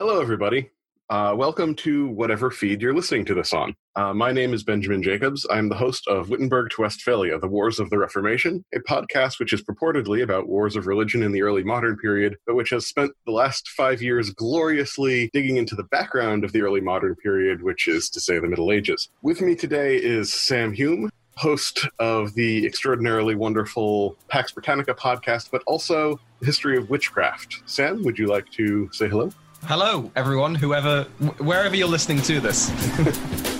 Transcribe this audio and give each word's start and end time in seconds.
Hello, 0.00 0.18
everybody. 0.18 0.70
Uh, 1.10 1.34
welcome 1.36 1.74
to 1.74 2.08
whatever 2.08 2.50
feed 2.50 2.80
you're 2.80 2.94
listening 2.94 3.22
to 3.22 3.34
this 3.34 3.52
on. 3.52 3.76
Uh, 3.96 4.14
my 4.14 4.32
name 4.32 4.54
is 4.54 4.62
Benjamin 4.62 5.02
Jacobs. 5.02 5.46
I'm 5.50 5.68
the 5.68 5.74
host 5.74 6.08
of 6.08 6.30
Wittenberg 6.30 6.70
to 6.70 6.80
Westphalia, 6.80 7.38
The 7.38 7.46
Wars 7.46 7.78
of 7.78 7.90
the 7.90 7.98
Reformation, 7.98 8.64
a 8.74 8.78
podcast 8.78 9.38
which 9.38 9.52
is 9.52 9.62
purportedly 9.62 10.22
about 10.22 10.48
wars 10.48 10.74
of 10.74 10.86
religion 10.86 11.22
in 11.22 11.32
the 11.32 11.42
early 11.42 11.62
modern 11.62 11.98
period, 11.98 12.38
but 12.46 12.54
which 12.54 12.70
has 12.70 12.86
spent 12.86 13.12
the 13.26 13.32
last 13.32 13.68
five 13.68 14.00
years 14.00 14.30
gloriously 14.30 15.28
digging 15.34 15.58
into 15.58 15.74
the 15.74 15.84
background 15.84 16.44
of 16.44 16.52
the 16.52 16.62
early 16.62 16.80
modern 16.80 17.14
period, 17.16 17.62
which 17.62 17.86
is 17.86 18.08
to 18.08 18.20
say 18.20 18.38
the 18.38 18.48
Middle 18.48 18.72
Ages. 18.72 19.10
With 19.20 19.42
me 19.42 19.54
today 19.54 19.98
is 19.98 20.32
Sam 20.32 20.72
Hume, 20.72 21.10
host 21.36 21.86
of 21.98 22.32
the 22.32 22.64
extraordinarily 22.64 23.34
wonderful 23.34 24.16
Pax 24.28 24.50
Britannica 24.52 24.94
podcast, 24.94 25.50
but 25.50 25.62
also 25.66 26.18
history 26.40 26.78
of 26.78 26.88
witchcraft. 26.88 27.60
Sam, 27.66 28.02
would 28.04 28.18
you 28.18 28.28
like 28.28 28.48
to 28.52 28.88
say 28.94 29.06
hello? 29.06 29.30
Hello, 29.64 30.10
everyone, 30.16 30.54
whoever, 30.54 31.04
wherever 31.38 31.76
you're 31.76 31.88
listening 31.88 32.20
to 32.22 32.40
this. 32.40 32.70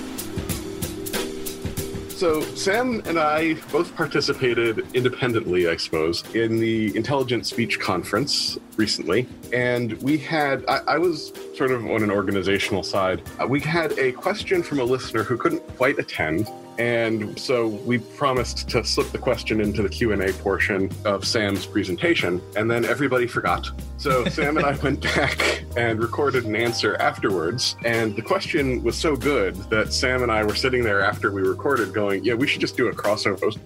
So, 2.21 2.41
Sam 2.53 3.01
and 3.07 3.17
I 3.17 3.55
both 3.71 3.95
participated 3.95 4.85
independently, 4.93 5.67
I 5.67 5.75
suppose, 5.75 6.23
in 6.35 6.59
the 6.59 6.95
Intelligent 6.95 7.47
Speech 7.47 7.79
Conference 7.79 8.59
recently. 8.77 9.27
And 9.51 9.99
we 10.03 10.19
had, 10.19 10.63
I, 10.67 10.81
I 10.85 10.97
was 10.99 11.33
sort 11.55 11.71
of 11.71 11.83
on 11.83 12.03
an 12.03 12.11
organizational 12.11 12.83
side, 12.83 13.23
uh, 13.41 13.47
we 13.47 13.59
had 13.59 13.97
a 13.97 14.11
question 14.11 14.61
from 14.61 14.79
a 14.79 14.83
listener 14.83 15.23
who 15.23 15.35
couldn't 15.35 15.65
quite 15.77 15.97
attend 15.97 16.47
and 16.77 17.37
so 17.37 17.67
we 17.67 17.97
promised 17.97 18.69
to 18.69 18.83
slip 18.83 19.09
the 19.11 19.17
question 19.17 19.61
into 19.61 19.81
the 19.81 19.89
q&a 19.89 20.31
portion 20.33 20.89
of 21.05 21.25
sam's 21.25 21.65
presentation 21.65 22.41
and 22.55 22.69
then 22.69 22.85
everybody 22.85 23.27
forgot 23.27 23.69
so 23.97 24.25
sam 24.29 24.57
and 24.57 24.65
i 24.65 24.75
went 24.77 25.01
back 25.01 25.63
and 25.77 25.99
recorded 25.99 26.45
an 26.45 26.55
answer 26.55 26.95
afterwards 26.97 27.75
and 27.85 28.15
the 28.15 28.21
question 28.21 28.83
was 28.83 28.95
so 28.95 29.15
good 29.15 29.55
that 29.69 29.91
sam 29.93 30.23
and 30.23 30.31
i 30.31 30.43
were 30.43 30.55
sitting 30.55 30.83
there 30.83 31.01
after 31.01 31.31
we 31.31 31.41
recorded 31.41 31.93
going 31.93 32.23
yeah 32.23 32.33
we 32.33 32.47
should 32.47 32.61
just 32.61 32.77
do 32.77 32.87
a 32.87 32.93
crossover 32.93 33.57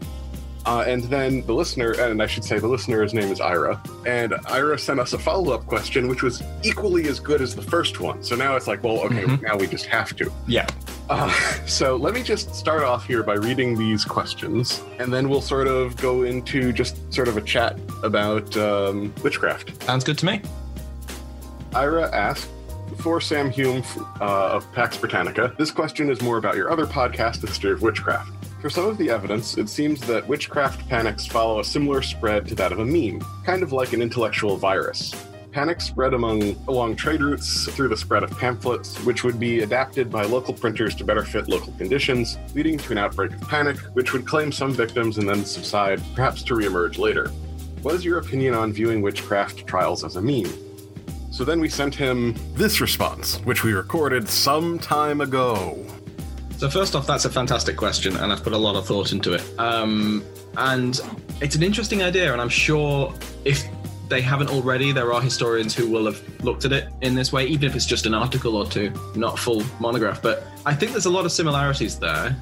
uh, 0.65 0.83
and 0.87 1.03
then 1.03 1.45
the 1.45 1.53
listener, 1.53 1.91
and 1.91 2.21
I 2.21 2.25
should 2.25 2.43
say 2.43 2.57
the 2.57 2.67
listener's 2.67 3.13
name 3.13 3.31
is 3.31 3.39
Ira, 3.39 3.81
and 4.07 4.33
Ira 4.47 4.79
sent 4.79 4.99
us 4.99 5.13
a 5.13 5.19
follow 5.19 5.53
up 5.53 5.67
question, 5.67 6.07
which 6.07 6.23
was 6.23 6.41
equally 6.63 7.07
as 7.07 7.19
good 7.19 7.39
as 7.41 7.55
the 7.55 7.61
first 7.61 7.99
one. 7.99 8.23
So 8.23 8.35
now 8.35 8.55
it's 8.55 8.65
like, 8.65 8.83
well, 8.83 8.99
okay, 9.01 9.23
mm-hmm. 9.23 9.45
now 9.45 9.57
we 9.57 9.67
just 9.67 9.85
have 9.85 10.15
to. 10.15 10.31
Yeah. 10.47 10.65
Uh, 11.09 11.29
so 11.65 11.95
let 11.95 12.13
me 12.13 12.23
just 12.23 12.53
start 12.55 12.83
off 12.83 13.05
here 13.05 13.23
by 13.23 13.33
reading 13.33 13.77
these 13.77 14.03
questions, 14.03 14.81
and 14.99 15.13
then 15.13 15.29
we'll 15.29 15.41
sort 15.41 15.67
of 15.67 15.95
go 15.97 16.23
into 16.23 16.71
just 16.71 17.13
sort 17.13 17.27
of 17.27 17.37
a 17.37 17.41
chat 17.41 17.77
about 18.03 18.55
um, 18.57 19.13
witchcraft. 19.23 19.83
Sounds 19.83 20.03
good 20.03 20.17
to 20.19 20.25
me. 20.25 20.41
Ira 21.73 22.09
asked, 22.15 22.49
for 22.99 23.19
Sam 23.19 23.51
Hume 23.51 23.83
uh, 24.21 24.49
of 24.53 24.71
Pax 24.73 24.97
Britannica, 24.97 25.53
this 25.57 25.71
question 25.71 26.09
is 26.09 26.21
more 26.21 26.37
about 26.37 26.55
your 26.55 26.71
other 26.71 26.85
podcast, 26.85 27.41
The 27.41 27.47
History 27.47 27.71
of 27.71 27.81
Witchcraft. 27.81 28.31
For 28.61 28.69
some 28.69 28.87
of 28.87 28.97
the 28.97 29.09
evidence, 29.09 29.57
it 29.57 29.69
seems 29.69 30.01
that 30.07 30.27
witchcraft 30.27 30.87
panics 30.87 31.25
follow 31.25 31.59
a 31.59 31.63
similar 31.63 32.01
spread 32.01 32.47
to 32.47 32.55
that 32.55 32.71
of 32.71 32.79
a 32.79 32.85
meme, 32.85 33.21
kind 33.43 33.61
of 33.61 33.73
like 33.73 33.93
an 33.93 34.01
intellectual 34.01 34.57
virus. 34.57 35.13
Panics 35.55 35.85
spread 35.85 36.13
among 36.13 36.53
along 36.67 36.97
trade 36.97 37.21
routes 37.21 37.65
through 37.71 37.87
the 37.87 37.95
spread 37.95 38.23
of 38.23 38.31
pamphlets, 38.37 38.97
which 39.05 39.23
would 39.23 39.39
be 39.39 39.61
adapted 39.61 40.11
by 40.11 40.23
local 40.23 40.53
printers 40.53 40.93
to 40.95 41.05
better 41.05 41.23
fit 41.23 41.47
local 41.47 41.71
conditions, 41.77 42.37
leading 42.53 42.77
to 42.77 42.91
an 42.91 42.97
outbreak 42.97 43.31
of 43.31 43.39
panic, 43.47 43.77
which 43.93 44.11
would 44.11 44.27
claim 44.27 44.51
some 44.51 44.73
victims 44.73 45.17
and 45.17 45.29
then 45.29 45.45
subside, 45.45 46.01
perhaps 46.13 46.43
to 46.43 46.55
reemerge 46.55 46.97
later. 46.97 47.29
What 47.83 47.95
is 47.95 48.03
your 48.03 48.19
opinion 48.19 48.53
on 48.53 48.73
viewing 48.73 49.01
witchcraft 49.01 49.65
trials 49.65 50.03
as 50.03 50.17
a 50.17 50.21
meme? 50.21 50.51
So 51.31 51.45
then 51.45 51.61
we 51.61 51.69
sent 51.69 51.95
him 51.95 52.35
this 52.55 52.81
response, 52.81 53.37
which 53.45 53.63
we 53.63 53.71
recorded 53.71 54.27
some 54.27 54.77
time 54.77 55.21
ago. 55.21 55.85
So 56.57 56.69
first 56.69 56.97
off, 56.97 57.07
that's 57.07 57.23
a 57.23 57.29
fantastic 57.29 57.77
question, 57.77 58.17
and 58.17 58.33
I've 58.33 58.43
put 58.43 58.51
a 58.51 58.57
lot 58.57 58.75
of 58.75 58.85
thought 58.85 59.13
into 59.13 59.31
it. 59.31 59.43
Um, 59.57 60.21
and 60.57 60.99
it's 61.41 61.55
an 61.55 61.63
interesting 61.63 62.03
idea, 62.03 62.31
and 62.31 62.41
I'm 62.41 62.49
sure 62.49 63.13
if 63.43 63.63
they 64.07 64.21
haven't 64.21 64.49
already, 64.49 64.91
there 64.91 65.13
are 65.13 65.21
historians 65.21 65.73
who 65.73 65.89
will 65.89 66.05
have 66.05 66.21
looked 66.43 66.65
at 66.65 66.71
it 66.71 66.89
in 67.01 67.15
this 67.15 67.33
way, 67.33 67.45
even 67.45 67.69
if 67.69 67.75
it's 67.75 67.85
just 67.85 68.05
an 68.05 68.13
article 68.13 68.55
or 68.55 68.65
two, 68.65 68.91
not 69.15 69.39
full 69.39 69.63
monograph. 69.79 70.21
But 70.21 70.45
I 70.65 70.75
think 70.75 70.91
there's 70.91 71.07
a 71.07 71.09
lot 71.11 71.25
of 71.25 71.31
similarities 71.31 71.97
there, 71.97 72.35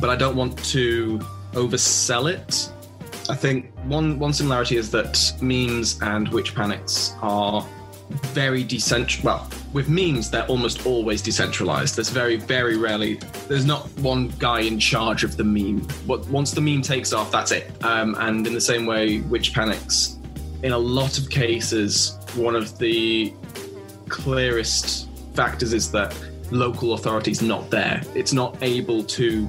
but 0.00 0.10
I 0.10 0.16
don't 0.16 0.36
want 0.36 0.58
to 0.66 1.18
oversell 1.52 2.32
it. 2.32 2.70
I 3.28 3.36
think 3.36 3.72
one 3.84 4.18
one 4.18 4.32
similarity 4.32 4.76
is 4.76 4.90
that 4.92 5.32
memes 5.40 6.00
and 6.02 6.28
witch 6.30 6.54
panics 6.54 7.14
are 7.22 7.66
very 8.32 8.64
decentralized. 8.64 9.24
Well, 9.24 9.48
with 9.72 9.88
memes, 9.88 10.30
they're 10.30 10.46
almost 10.46 10.86
always 10.86 11.22
decentralized. 11.22 11.96
There's 11.96 12.10
very, 12.10 12.36
very 12.36 12.76
rarely, 12.76 13.14
there's 13.48 13.64
not 13.64 13.88
one 14.00 14.28
guy 14.38 14.60
in 14.60 14.78
charge 14.78 15.24
of 15.24 15.36
the 15.36 15.44
meme. 15.44 15.86
But 16.06 16.26
once 16.28 16.50
the 16.52 16.60
meme 16.60 16.82
takes 16.82 17.12
off, 17.12 17.30
that's 17.30 17.52
it. 17.52 17.70
Um, 17.84 18.16
and 18.18 18.46
in 18.46 18.54
the 18.54 18.60
same 18.60 18.86
way, 18.86 19.20
Witch 19.20 19.54
Panics, 19.54 20.18
in 20.62 20.72
a 20.72 20.78
lot 20.78 21.18
of 21.18 21.30
cases, 21.30 22.18
one 22.34 22.56
of 22.56 22.78
the 22.78 23.32
clearest 24.08 25.08
factors 25.34 25.72
is 25.72 25.90
that 25.92 26.14
local 26.50 26.94
authorities 26.94 27.42
not 27.42 27.70
there. 27.70 28.02
It's 28.14 28.32
not 28.32 28.60
able 28.62 29.04
to 29.04 29.48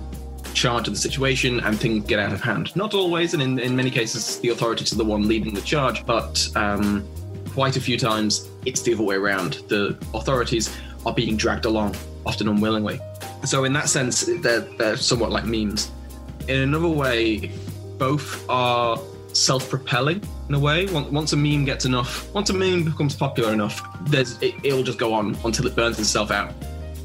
charge 0.53 0.87
of 0.87 0.93
the 0.93 0.99
situation 0.99 1.59
and 1.61 1.79
things 1.79 2.05
get 2.05 2.19
out 2.19 2.33
of 2.33 2.41
hand. 2.41 2.75
Not 2.75 2.93
always, 2.93 3.33
and 3.33 3.41
in, 3.41 3.59
in 3.59 3.75
many 3.75 3.89
cases, 3.89 4.39
the 4.39 4.49
authorities 4.49 4.93
are 4.93 4.97
the 4.97 5.05
one 5.05 5.27
leading 5.27 5.53
the 5.53 5.61
charge, 5.61 6.05
but 6.05 6.47
um, 6.55 7.07
quite 7.49 7.77
a 7.77 7.81
few 7.81 7.97
times 7.97 8.49
it's 8.65 8.81
the 8.81 8.93
other 8.93 9.03
way 9.03 9.15
around. 9.15 9.63
The 9.67 9.97
authorities 10.13 10.75
are 11.05 11.13
being 11.13 11.37
dragged 11.37 11.65
along, 11.65 11.95
often 12.25 12.47
unwillingly. 12.47 12.99
So, 13.45 13.63
in 13.63 13.73
that 13.73 13.89
sense, 13.89 14.29
they're, 14.41 14.61
they're 14.61 14.97
somewhat 14.97 15.31
like 15.31 15.45
memes. 15.45 15.91
In 16.47 16.61
another 16.61 16.89
way, 16.89 17.51
both 17.97 18.47
are 18.49 18.99
self 19.33 19.69
propelling 19.69 20.21
in 20.49 20.55
a 20.55 20.59
way. 20.59 20.85
Once 20.87 21.33
a 21.33 21.37
meme 21.37 21.65
gets 21.65 21.85
enough, 21.85 22.31
once 22.33 22.49
a 22.49 22.53
meme 22.53 22.83
becomes 22.83 23.15
popular 23.15 23.53
enough, 23.53 23.81
there's, 24.09 24.41
it, 24.41 24.61
will 24.63 24.83
just 24.83 24.99
go 24.99 25.13
on 25.13 25.37
until 25.43 25.65
it 25.67 25.75
burns 25.75 25.99
itself 25.99 26.31
out. 26.31 26.53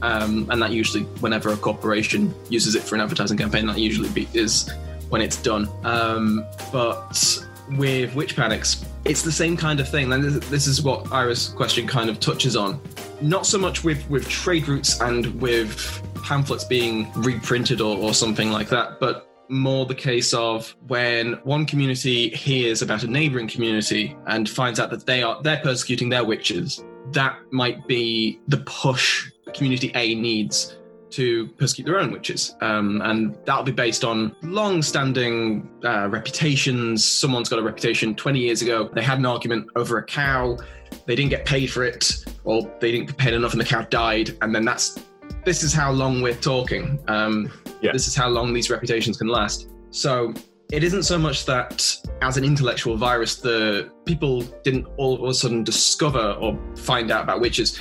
Um, 0.03 0.47
and 0.50 0.61
that 0.61 0.73
usually, 0.73 1.05
whenever 1.21 1.50
a 1.50 1.56
corporation 1.56 2.34
uses 2.50 2.75
it 2.75 2.83
for 2.83 2.94
an 2.97 3.00
advertising 3.00 3.38
campaign, 3.38 3.67
that 3.67 3.78
usually 3.78 4.11
be, 4.11 4.28
is 4.34 4.71
when 5.09 5.23
it's 5.23 5.41
done. 5.41 5.69
Um, 5.84 6.44
but 6.71 7.46
with 7.72 8.15
Witch 8.15 8.37
Panics, 8.37 8.84
it's 9.04 9.22
the 9.22 9.32
same 9.32 9.56
kind 9.56 9.81
of 9.81 9.88
thing. 9.88 10.12
And 10.12 10.25
this 10.25 10.66
is 10.66 10.82
what 10.82 11.10
Ira's 11.12 11.49
question 11.50 11.87
kind 11.87 12.10
of 12.10 12.21
touches 12.21 12.56
on. 12.56 12.81
Not 13.21 13.47
so 13.47 13.59
much 13.59 13.84
with, 13.84 14.09
with 14.10 14.28
trade 14.28 14.69
routes 14.69 15.00
and 15.00 15.41
with 15.41 16.03
pamphlets 16.22 16.65
being 16.65 17.10
reprinted 17.15 17.81
or, 17.81 17.97
or 17.97 18.15
something 18.15 18.50
like 18.50 18.69
that, 18.69 19.00
but 19.00 19.28
more 19.49 19.87
the 19.87 19.94
case 19.94 20.34
of 20.34 20.75
when 20.88 21.34
one 21.44 21.65
community 21.65 22.31
hears 22.31 22.82
about 22.82 23.05
a 23.05 23.06
neighboring 23.06 23.47
community 23.47 24.16
and 24.26 24.49
finds 24.49 24.81
out 24.81 24.91
that 24.91 25.06
they 25.06 25.22
are 25.22 25.41
they're 25.43 25.60
persecuting 25.60 26.09
their 26.09 26.25
witches 26.25 26.82
that 27.12 27.38
might 27.53 27.87
be 27.87 28.41
the 28.49 28.56
push 28.59 29.31
community 29.55 29.93
a 29.94 30.16
needs 30.16 30.76
to 31.16 31.49
persecute 31.59 31.87
their 31.87 31.99
own 31.99 32.12
witches. 32.12 32.54
Um, 32.60 33.00
and 33.03 33.37
that'll 33.47 33.62
be 33.62 33.72
based 33.72 34.04
on 34.04 34.37
long 34.43 34.82
standing 34.82 35.69
uh, 35.82 36.09
reputations. 36.09 37.04
Someone's 37.04 37.49
got 37.49 37.59
a 37.59 37.62
reputation 37.62 38.15
20 38.15 38.38
years 38.38 38.60
ago. 38.60 38.91
They 38.93 39.03
had 39.03 39.19
an 39.19 39.26
argument 39.26 39.69
over 39.76 39.97
a 39.97 40.05
cow. 40.05 40.59
They 41.06 41.16
didn't 41.16 41.31
get 41.31 41.47
paid 41.47 41.71
for 41.71 41.84
it, 41.84 42.25
or 42.44 42.71
they 42.81 42.93
didn't 42.93 43.06
get 43.06 43.16
paid 43.16 43.34
enough 43.34 43.53
and 43.53 43.60
the 43.60 43.65
cow 43.65 43.82
died. 43.82 44.37
And 44.43 44.55
then 44.55 44.65
that's 44.65 45.00
this 45.44 45.62
is 45.62 45.72
how 45.72 45.91
long 45.91 46.21
we're 46.21 46.34
talking. 46.34 46.99
Um, 47.09 47.50
yeah. 47.81 47.93
This 47.93 48.06
is 48.06 48.15
how 48.15 48.28
long 48.28 48.53
these 48.53 48.69
reputations 48.69 49.16
can 49.16 49.28
last. 49.28 49.69
So 49.91 50.34
it 50.71 50.82
isn't 50.82 51.05
so 51.05 51.19
much 51.19 51.47
that 51.47 51.97
as 52.22 52.37
an 52.37 52.44
intellectual 52.44 52.97
virus, 52.97 53.37
the 53.37 53.91
people 54.05 54.43
didn't 54.65 54.87
all 54.97 55.15
of 55.15 55.31
a 55.31 55.34
sudden 55.34 55.65
discover 55.65 56.32
or 56.41 56.59
find 56.76 57.10
out 57.10 57.22
about 57.22 57.41
witches 57.41 57.81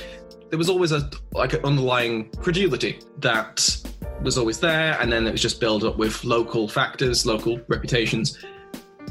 there 0.50 0.58
was 0.58 0.68
always 0.68 0.92
a 0.92 1.10
like 1.32 1.52
an 1.52 1.64
underlying 1.64 2.30
credulity 2.40 3.00
that 3.18 3.76
was 4.22 4.38
always 4.38 4.58
there, 4.60 4.98
and 5.00 5.12
then 5.12 5.26
it 5.26 5.32
was 5.32 5.42
just 5.42 5.60
built 5.60 5.84
up 5.84 5.96
with 5.96 6.24
local 6.24 6.68
factors, 6.68 7.26
local 7.26 7.60
reputations, 7.68 8.38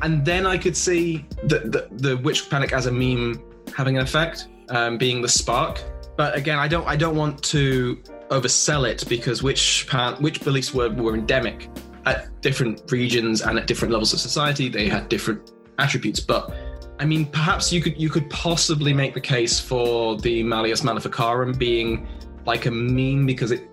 and 0.01 0.25
then 0.25 0.45
I 0.45 0.57
could 0.57 0.75
see 0.75 1.25
the 1.43 1.59
the, 1.59 1.87
the 1.91 2.17
witch 2.17 2.49
panic 2.49 2.73
as 2.73 2.85
a 2.85 2.91
meme 2.91 3.41
having 3.75 3.97
an 3.97 4.03
effect, 4.03 4.47
um, 4.69 4.97
being 4.97 5.21
the 5.21 5.29
spark. 5.29 5.81
But 6.17 6.35
again, 6.35 6.59
I 6.59 6.67
don't 6.67 6.87
I 6.87 6.95
don't 6.95 7.15
want 7.15 7.43
to 7.43 8.01
oversell 8.29 8.89
it 8.89 9.03
because 9.07 9.43
which 9.43 9.85
pan, 9.89 10.15
which 10.15 10.43
beliefs 10.43 10.73
were, 10.73 10.89
were 10.89 11.13
endemic 11.13 11.69
at 12.05 12.41
different 12.41 12.91
regions 12.91 13.41
and 13.41 13.57
at 13.57 13.67
different 13.67 13.91
levels 13.91 14.13
of 14.13 14.19
society. 14.19 14.69
They 14.69 14.87
had 14.87 15.09
different 15.09 15.51
attributes, 15.77 16.19
but 16.19 16.55
I 16.99 17.05
mean, 17.05 17.25
perhaps 17.25 17.73
you 17.73 17.81
could 17.81 17.99
you 17.99 18.09
could 18.09 18.29
possibly 18.29 18.93
make 18.93 19.13
the 19.13 19.21
case 19.21 19.59
for 19.59 20.17
the 20.17 20.43
Malleus 20.43 20.83
Maleficarum 20.83 21.53
being 21.53 22.07
like 22.45 22.65
a 22.67 22.71
meme 22.71 23.25
because 23.25 23.51
it 23.51 23.69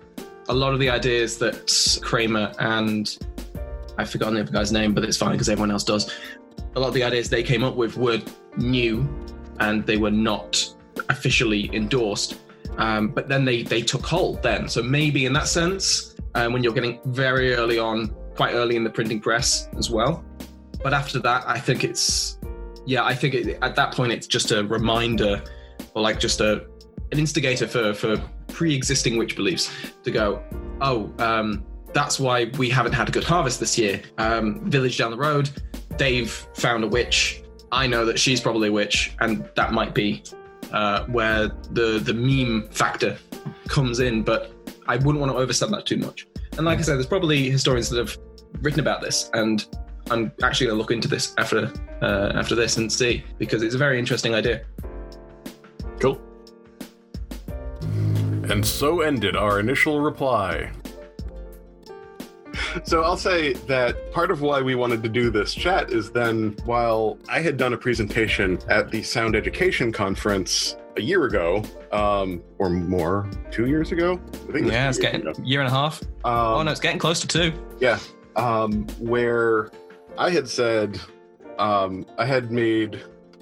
a 0.49 0.53
lot 0.53 0.73
of 0.73 0.79
the 0.79 0.89
ideas 0.89 1.37
that 1.37 1.99
Kramer 2.01 2.51
and 2.59 3.17
I've 3.97 4.09
forgotten 4.09 4.35
the 4.35 4.41
other 4.41 4.51
guy's 4.51 4.71
name, 4.71 4.93
but 4.93 5.03
it's 5.03 5.17
fine 5.17 5.33
because 5.33 5.47
everyone 5.49 5.71
else 5.71 5.83
does. 5.83 6.11
A 6.75 6.79
lot 6.79 6.87
of 6.87 6.93
the 6.93 7.03
ideas 7.03 7.29
they 7.29 7.43
came 7.43 7.63
up 7.63 7.75
with 7.75 7.95
were 7.95 8.19
new 8.57 9.07
and 9.59 9.85
they 9.85 9.97
were 9.97 10.11
not 10.11 10.73
officially 11.09 11.73
endorsed. 11.73 12.39
Um, 12.77 13.09
but 13.09 13.29
then 13.29 13.45
they 13.45 13.61
they 13.61 13.81
took 13.81 14.05
hold 14.05 14.41
then. 14.41 14.67
So 14.67 14.81
maybe 14.81 15.25
in 15.25 15.33
that 15.33 15.47
sense, 15.47 16.15
um, 16.35 16.53
when 16.53 16.63
you're 16.63 16.73
getting 16.73 16.99
very 17.05 17.53
early 17.53 17.77
on, 17.77 18.13
quite 18.35 18.53
early 18.53 18.75
in 18.75 18.83
the 18.83 18.89
printing 18.89 19.19
press 19.19 19.69
as 19.77 19.89
well. 19.89 20.25
But 20.81 20.93
after 20.93 21.19
that, 21.19 21.43
I 21.47 21.59
think 21.59 21.83
it's 21.83 22.39
yeah, 22.85 23.03
I 23.03 23.13
think 23.13 23.33
it, 23.33 23.57
at 23.61 23.75
that 23.75 23.93
point 23.93 24.11
it's 24.11 24.27
just 24.27 24.51
a 24.51 24.63
reminder 24.63 25.43
or 25.93 26.01
like 26.01 26.19
just 26.19 26.41
a 26.41 26.65
an 27.11 27.19
instigator 27.19 27.67
for 27.67 27.93
for 27.93 28.17
pre-existing 28.47 29.17
witch 29.17 29.35
beliefs 29.35 29.71
to 30.03 30.11
go, 30.11 30.43
oh, 30.81 31.11
um, 31.19 31.65
that's 31.93 32.19
why 32.19 32.45
we 32.57 32.69
haven't 32.69 32.93
had 32.93 33.09
a 33.09 33.11
good 33.11 33.23
harvest 33.23 33.59
this 33.59 33.77
year. 33.77 34.01
Um, 34.17 34.69
village 34.69 34.97
down 34.97 35.11
the 35.11 35.17
road, 35.17 35.49
they've 35.97 36.31
found 36.55 36.83
a 36.83 36.87
witch. 36.87 37.43
I 37.71 37.87
know 37.87 38.05
that 38.05 38.19
she's 38.19 38.41
probably 38.41 38.69
a 38.69 38.71
witch, 38.71 39.15
and 39.19 39.49
that 39.55 39.73
might 39.73 39.93
be 39.93 40.23
uh, 40.71 41.05
where 41.05 41.49
the 41.71 41.99
the 41.99 42.13
meme 42.13 42.69
factor 42.69 43.17
comes 43.67 43.99
in. 43.99 44.23
But 44.23 44.51
I 44.87 44.97
wouldn't 44.97 45.19
want 45.19 45.31
to 45.31 45.37
overstep 45.37 45.69
that 45.69 45.85
too 45.85 45.97
much. 45.97 46.27
And 46.57 46.65
like 46.65 46.79
I 46.79 46.81
said, 46.81 46.95
there's 46.95 47.07
probably 47.07 47.49
historians 47.49 47.89
that 47.89 47.97
have 47.97 48.17
written 48.61 48.79
about 48.79 49.01
this, 49.01 49.29
and 49.33 49.65
I'm 50.11 50.31
actually 50.43 50.67
going 50.67 50.77
to 50.77 50.81
look 50.81 50.91
into 50.91 51.07
this 51.07 51.33
after 51.37 51.71
uh, 52.01 52.31
after 52.35 52.55
this 52.55 52.77
and 52.77 52.91
see 52.91 53.23
because 53.37 53.63
it's 53.63 53.75
a 53.75 53.77
very 53.77 53.97
interesting 53.99 54.35
idea. 54.35 54.63
Cool. 55.99 56.21
And 58.49 58.65
so 58.65 59.01
ended 59.01 59.35
our 59.35 59.59
initial 59.59 60.01
reply. 60.01 60.71
So 62.83 63.03
I'll 63.03 63.17
say 63.17 63.53
that 63.53 64.11
part 64.11 64.31
of 64.31 64.41
why 64.41 64.61
we 64.61 64.75
wanted 64.75 65.03
to 65.03 65.09
do 65.09 65.29
this 65.29 65.53
chat 65.53 65.91
is 65.91 66.11
then 66.11 66.55
while 66.65 67.19
I 67.29 67.39
had 67.39 67.55
done 67.55 67.73
a 67.73 67.77
presentation 67.77 68.59
at 68.67 68.89
the 68.89 69.03
Sound 69.03 69.35
Education 69.35 69.91
Conference 69.91 70.75
a 70.97 71.01
year 71.01 71.25
ago, 71.25 71.63
um, 71.91 72.43
or 72.57 72.69
more, 72.69 73.29
two 73.51 73.67
years 73.67 73.91
ago. 73.91 74.19
I 74.49 74.51
think 74.51 74.67
yeah, 74.67 74.89
it's 74.89 74.97
getting 74.97 75.27
a 75.27 75.33
year 75.41 75.61
and 75.61 75.67
a 75.67 75.73
half. 75.73 76.01
Um, 76.23 76.33
oh 76.33 76.63
no, 76.63 76.71
it's 76.71 76.79
getting 76.79 76.99
close 76.99 77.19
to 77.21 77.27
two. 77.27 77.53
Yeah, 77.79 77.99
um, 78.35 78.87
where 78.99 79.71
I 80.17 80.29
had 80.29 80.47
said 80.47 80.99
um, 81.57 82.05
I 82.17 82.25
had 82.25 82.51
made 82.51 83.01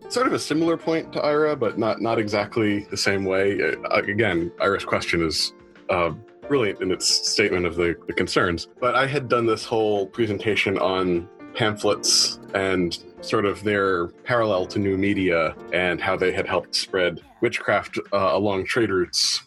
sort 0.10 0.28
of 0.28 0.34
a 0.34 0.40
similar 0.40 0.78
point 0.78 1.12
to 1.14 1.22
Ira, 1.22 1.56
but 1.56 1.78
not 1.78 2.02
not 2.02 2.18
exactly 2.18 2.86
the 2.90 2.98
same 2.98 3.26
way. 3.26 3.62
Uh, 3.62 3.90
again, 3.90 4.52
Ira's 4.62 4.86
question 4.86 5.26
is 5.26 5.54
uh, 5.90 6.12
brilliant 6.48 6.82
in 6.82 6.92
its 6.92 7.08
statement 7.30 7.66
of 7.66 7.76
the, 7.76 7.96
the 8.08 8.14
concerns. 8.14 8.68
But 8.80 8.96
I 8.96 9.06
had 9.06 9.28
done 9.28 9.46
this 9.46 9.66
whole 9.66 10.08
presentation 10.08 10.78
on 10.78 11.28
pamphlets 11.54 12.40
and 12.54 12.98
sort 13.22 13.46
of 13.46 13.64
their 13.64 14.08
parallel 14.08 14.66
to 14.68 14.80
new 14.80 14.98
media 14.98 15.56
and 15.74 16.00
how 16.00 16.16
they 16.16 16.32
had 16.32 16.48
helped 16.48 16.76
spread 16.76 17.22
witchcraft 17.42 18.00
uh, 18.14 18.32
along 18.34 18.66
trade 18.66 18.90
routes. 18.90 19.44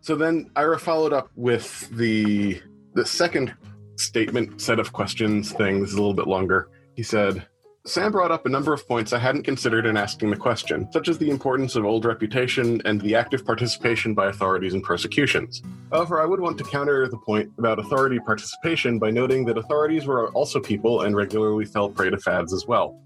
So 0.00 0.14
then 0.14 0.50
Ira 0.56 0.78
followed 0.78 1.12
up 1.12 1.30
with 1.36 1.88
the 1.96 2.60
the 2.94 3.06
second 3.06 3.54
statement 4.00 4.60
set 4.60 4.78
of 4.78 4.92
questions 4.92 5.52
thing. 5.52 5.80
This 5.80 5.90
is 5.90 5.96
a 5.96 6.00
little 6.00 6.14
bit 6.14 6.26
longer. 6.26 6.68
He 6.94 7.02
said, 7.02 7.46
Sam 7.86 8.12
brought 8.12 8.30
up 8.30 8.44
a 8.44 8.50
number 8.50 8.74
of 8.74 8.86
points 8.86 9.14
I 9.14 9.18
hadn't 9.18 9.44
considered 9.44 9.86
in 9.86 9.96
asking 9.96 10.28
the 10.28 10.36
question, 10.36 10.86
such 10.92 11.08
as 11.08 11.16
the 11.16 11.30
importance 11.30 11.76
of 11.76 11.86
old 11.86 12.04
reputation 12.04 12.82
and 12.84 13.00
the 13.00 13.14
active 13.14 13.44
participation 13.44 14.12
by 14.12 14.26
authorities 14.28 14.74
in 14.74 14.82
persecutions. 14.82 15.62
However, 15.90 16.20
I 16.20 16.26
would 16.26 16.40
want 16.40 16.58
to 16.58 16.64
counter 16.64 17.08
the 17.08 17.16
point 17.16 17.50
about 17.56 17.78
authority 17.78 18.18
participation 18.20 18.98
by 18.98 19.10
noting 19.10 19.46
that 19.46 19.56
authorities 19.56 20.06
were 20.06 20.28
also 20.32 20.60
people 20.60 21.02
and 21.02 21.16
regularly 21.16 21.64
fell 21.64 21.88
prey 21.88 22.10
to 22.10 22.18
fads 22.18 22.52
as 22.52 22.66
well. 22.66 23.00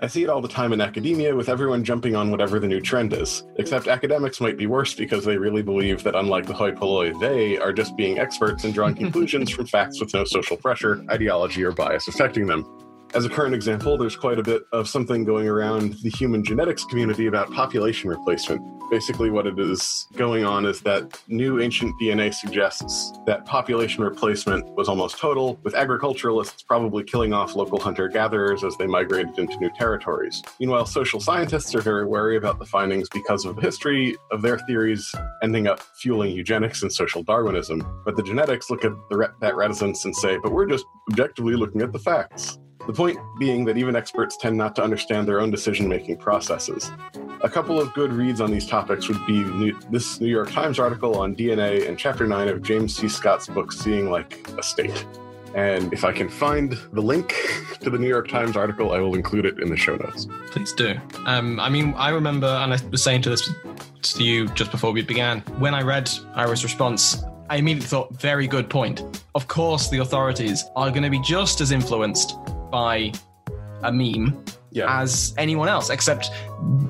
I 0.00 0.06
see 0.06 0.22
it 0.22 0.28
all 0.28 0.40
the 0.40 0.48
time 0.48 0.72
in 0.72 0.80
academia 0.80 1.34
with 1.34 1.48
everyone 1.48 1.84
jumping 1.84 2.16
on 2.16 2.30
whatever 2.30 2.58
the 2.58 2.66
new 2.66 2.80
trend 2.80 3.12
is. 3.12 3.44
Except 3.56 3.88
academics 3.88 4.40
might 4.40 4.56
be 4.56 4.66
worse 4.66 4.94
because 4.94 5.24
they 5.24 5.36
really 5.36 5.62
believe 5.62 6.02
that, 6.04 6.14
unlike 6.14 6.46
the 6.46 6.54
hoi 6.54 6.72
polloi, 6.72 7.12
they 7.20 7.58
are 7.58 7.72
just 7.72 7.96
being 7.96 8.18
experts 8.18 8.64
and 8.64 8.74
drawing 8.74 8.94
conclusions 9.02 9.50
from 9.50 9.66
facts 9.66 10.00
with 10.00 10.12
no 10.14 10.24
social 10.24 10.56
pressure, 10.56 11.04
ideology, 11.10 11.64
or 11.64 11.72
bias 11.72 12.08
affecting 12.08 12.46
them. 12.46 12.64
As 13.12 13.24
a 13.24 13.28
current 13.28 13.56
example, 13.56 13.98
there's 13.98 14.14
quite 14.14 14.38
a 14.38 14.42
bit 14.42 14.62
of 14.70 14.88
something 14.88 15.24
going 15.24 15.48
around 15.48 15.94
the 15.94 16.10
human 16.10 16.44
genetics 16.44 16.84
community 16.84 17.26
about 17.26 17.50
population 17.50 18.08
replacement. 18.08 18.62
Basically, 18.88 19.30
what 19.30 19.48
it 19.48 19.58
is 19.58 20.06
going 20.14 20.44
on 20.44 20.64
is 20.64 20.80
that 20.82 21.20
new 21.26 21.60
ancient 21.60 21.92
DNA 22.00 22.32
suggests 22.32 23.12
that 23.26 23.44
population 23.46 24.04
replacement 24.04 24.64
was 24.76 24.88
almost 24.88 25.18
total, 25.18 25.58
with 25.64 25.74
agriculturalists 25.74 26.62
probably 26.62 27.02
killing 27.02 27.32
off 27.32 27.56
local 27.56 27.80
hunter 27.80 28.06
gatherers 28.06 28.62
as 28.62 28.76
they 28.76 28.86
migrated 28.86 29.36
into 29.38 29.58
new 29.58 29.70
territories. 29.70 30.40
Meanwhile, 30.60 30.86
social 30.86 31.18
scientists 31.18 31.74
are 31.74 31.80
very 31.80 32.06
wary 32.06 32.36
about 32.36 32.60
the 32.60 32.66
findings 32.66 33.08
because 33.08 33.44
of 33.44 33.56
the 33.56 33.62
history 33.62 34.16
of 34.30 34.40
their 34.40 34.58
theories 34.60 35.12
ending 35.42 35.66
up 35.66 35.80
fueling 35.96 36.30
eugenics 36.30 36.82
and 36.82 36.92
social 36.92 37.24
Darwinism. 37.24 37.84
But 38.04 38.14
the 38.14 38.22
genetics 38.22 38.70
look 38.70 38.84
at 38.84 38.92
the, 39.10 39.32
that 39.40 39.56
reticence 39.56 40.04
and 40.04 40.14
say, 40.14 40.38
but 40.40 40.52
we're 40.52 40.66
just 40.66 40.84
objectively 41.10 41.56
looking 41.56 41.82
at 41.82 41.92
the 41.92 41.98
facts. 41.98 42.56
The 42.86 42.92
point 42.92 43.18
being 43.38 43.64
that 43.66 43.76
even 43.76 43.94
experts 43.94 44.36
tend 44.36 44.56
not 44.56 44.74
to 44.76 44.82
understand 44.82 45.28
their 45.28 45.40
own 45.40 45.50
decision 45.50 45.88
making 45.88 46.16
processes. 46.16 46.90
A 47.42 47.48
couple 47.48 47.78
of 47.78 47.92
good 47.94 48.12
reads 48.12 48.40
on 48.40 48.50
these 48.50 48.66
topics 48.66 49.08
would 49.08 49.24
be 49.26 49.44
new, 49.44 49.78
this 49.90 50.20
New 50.20 50.28
York 50.28 50.50
Times 50.50 50.78
article 50.78 51.18
on 51.18 51.34
DNA 51.36 51.88
and 51.88 51.98
Chapter 51.98 52.26
9 52.26 52.48
of 52.48 52.62
James 52.62 52.96
C. 52.96 53.08
Scott's 53.08 53.46
book, 53.46 53.72
Seeing 53.72 54.10
Like 54.10 54.48
a 54.58 54.62
State. 54.62 55.06
And 55.54 55.92
if 55.92 56.04
I 56.04 56.12
can 56.12 56.28
find 56.28 56.78
the 56.92 57.00
link 57.00 57.34
to 57.80 57.90
the 57.90 57.98
New 57.98 58.08
York 58.08 58.28
Times 58.28 58.56
article, 58.56 58.92
I 58.92 59.00
will 59.00 59.14
include 59.14 59.46
it 59.46 59.58
in 59.58 59.68
the 59.68 59.76
show 59.76 59.96
notes. 59.96 60.26
Please 60.50 60.72
do. 60.72 60.98
Um, 61.26 61.60
I 61.60 61.68
mean, 61.68 61.94
I 61.96 62.10
remember, 62.10 62.46
and 62.46 62.72
I 62.72 62.78
was 62.90 63.02
saying 63.02 63.22
to 63.22 63.30
this 63.30 63.50
to 64.02 64.24
you 64.24 64.48
just 64.48 64.70
before 64.70 64.92
we 64.92 65.02
began, 65.02 65.40
when 65.58 65.74
I 65.74 65.82
read 65.82 66.10
Ira's 66.34 66.62
response, 66.62 67.22
I 67.50 67.56
immediately 67.56 67.88
thought, 67.88 68.14
very 68.14 68.46
good 68.46 68.70
point. 68.70 69.22
Of 69.34 69.48
course, 69.48 69.90
the 69.90 69.98
authorities 69.98 70.64
are 70.76 70.90
going 70.90 71.02
to 71.02 71.10
be 71.10 71.20
just 71.20 71.60
as 71.60 71.72
influenced 71.72 72.36
by 72.70 73.12
a 73.82 73.92
meme 73.92 74.44
yeah. 74.70 75.00
as 75.00 75.34
anyone 75.36 75.68
else, 75.68 75.90
except 75.90 76.30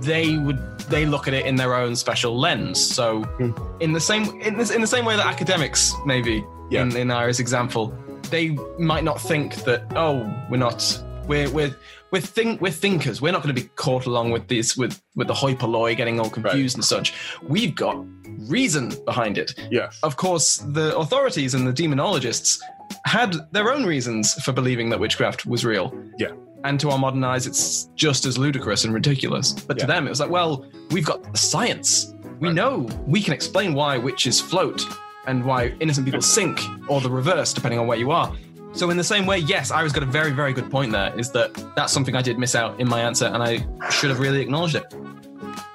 they 0.00 0.36
would 0.38 0.78
they 0.88 1.06
look 1.06 1.28
at 1.28 1.34
it 1.34 1.46
in 1.46 1.56
their 1.56 1.74
own 1.74 1.94
special 1.96 2.38
lens. 2.38 2.84
So 2.84 3.22
mm. 3.38 3.80
in 3.80 3.92
the 3.92 4.00
same 4.00 4.40
in, 4.40 4.56
this, 4.56 4.70
in 4.70 4.80
the 4.80 4.86
same 4.86 5.04
way 5.04 5.16
that 5.16 5.26
academics 5.26 5.94
maybe 6.04 6.44
yeah. 6.70 6.82
in, 6.82 6.96
in 6.96 7.10
Ira's 7.10 7.40
example, 7.40 7.94
they 8.30 8.50
might 8.78 9.04
not 9.04 9.20
think 9.20 9.56
that 9.64 9.84
oh 9.96 10.28
we're 10.50 10.58
not 10.58 11.02
we're 11.26 11.50
we're 11.50 11.76
we're 12.10 12.20
think 12.20 12.60
we're 12.60 12.72
thinkers. 12.72 13.22
We're 13.22 13.32
not 13.32 13.42
going 13.42 13.54
to 13.54 13.60
be 13.60 13.68
caught 13.76 14.06
along 14.06 14.30
with 14.32 14.48
this 14.48 14.76
with 14.76 15.00
with 15.14 15.28
the 15.28 15.34
hoi 15.34 15.54
polloi 15.54 15.94
getting 15.94 16.18
all 16.18 16.30
confused 16.30 16.74
right. 16.74 16.78
and 16.78 16.84
such. 16.84 17.14
We've 17.42 17.74
got 17.74 18.04
reason 18.48 18.92
behind 19.04 19.38
it. 19.38 19.54
Yes. 19.70 19.98
Of 20.02 20.16
course, 20.16 20.56
the 20.56 20.96
authorities 20.96 21.54
and 21.54 21.66
the 21.66 21.72
demonologists 21.72 22.60
had 23.04 23.34
their 23.52 23.72
own 23.72 23.84
reasons 23.84 24.34
for 24.42 24.52
believing 24.52 24.90
that 24.90 25.00
witchcraft 25.00 25.46
was 25.46 25.64
real. 25.64 25.92
Yeah. 26.18 26.32
And 26.64 26.78
to 26.80 26.90
our 26.90 26.98
modern 26.98 27.24
eyes, 27.24 27.46
it's 27.46 27.84
just 27.94 28.26
as 28.26 28.36
ludicrous 28.36 28.84
and 28.84 28.92
ridiculous. 28.92 29.52
But 29.52 29.78
yeah. 29.78 29.82
to 29.82 29.86
them, 29.86 30.06
it 30.06 30.10
was 30.10 30.20
like, 30.20 30.30
well, 30.30 30.66
we've 30.90 31.06
got 31.06 31.36
science. 31.36 32.14
We 32.38 32.48
right. 32.48 32.54
know 32.54 32.88
we 33.06 33.22
can 33.22 33.32
explain 33.32 33.74
why 33.74 33.96
witches 33.98 34.40
float 34.40 34.84
and 35.26 35.44
why 35.44 35.68
innocent 35.80 36.06
people 36.06 36.22
sink, 36.36 36.60
or 36.88 37.00
the 37.00 37.10
reverse, 37.10 37.52
depending 37.52 37.78
on 37.78 37.86
where 37.86 37.98
you 37.98 38.10
are. 38.10 38.34
So, 38.72 38.90
in 38.90 38.96
the 38.96 39.04
same 39.04 39.26
way, 39.26 39.38
yes, 39.38 39.72
Ira's 39.72 39.92
got 39.92 40.04
a 40.04 40.06
very, 40.06 40.30
very 40.30 40.52
good 40.52 40.70
point 40.70 40.92
there. 40.92 41.18
Is 41.18 41.30
that 41.32 41.52
that's 41.74 41.92
something 41.92 42.14
I 42.14 42.22
did 42.22 42.38
miss 42.38 42.54
out 42.54 42.78
in 42.78 42.88
my 42.88 43.00
answer, 43.00 43.26
and 43.26 43.42
I 43.42 43.66
should 43.90 44.10
have 44.10 44.20
really 44.20 44.40
acknowledged 44.40 44.76
it. 44.76 44.94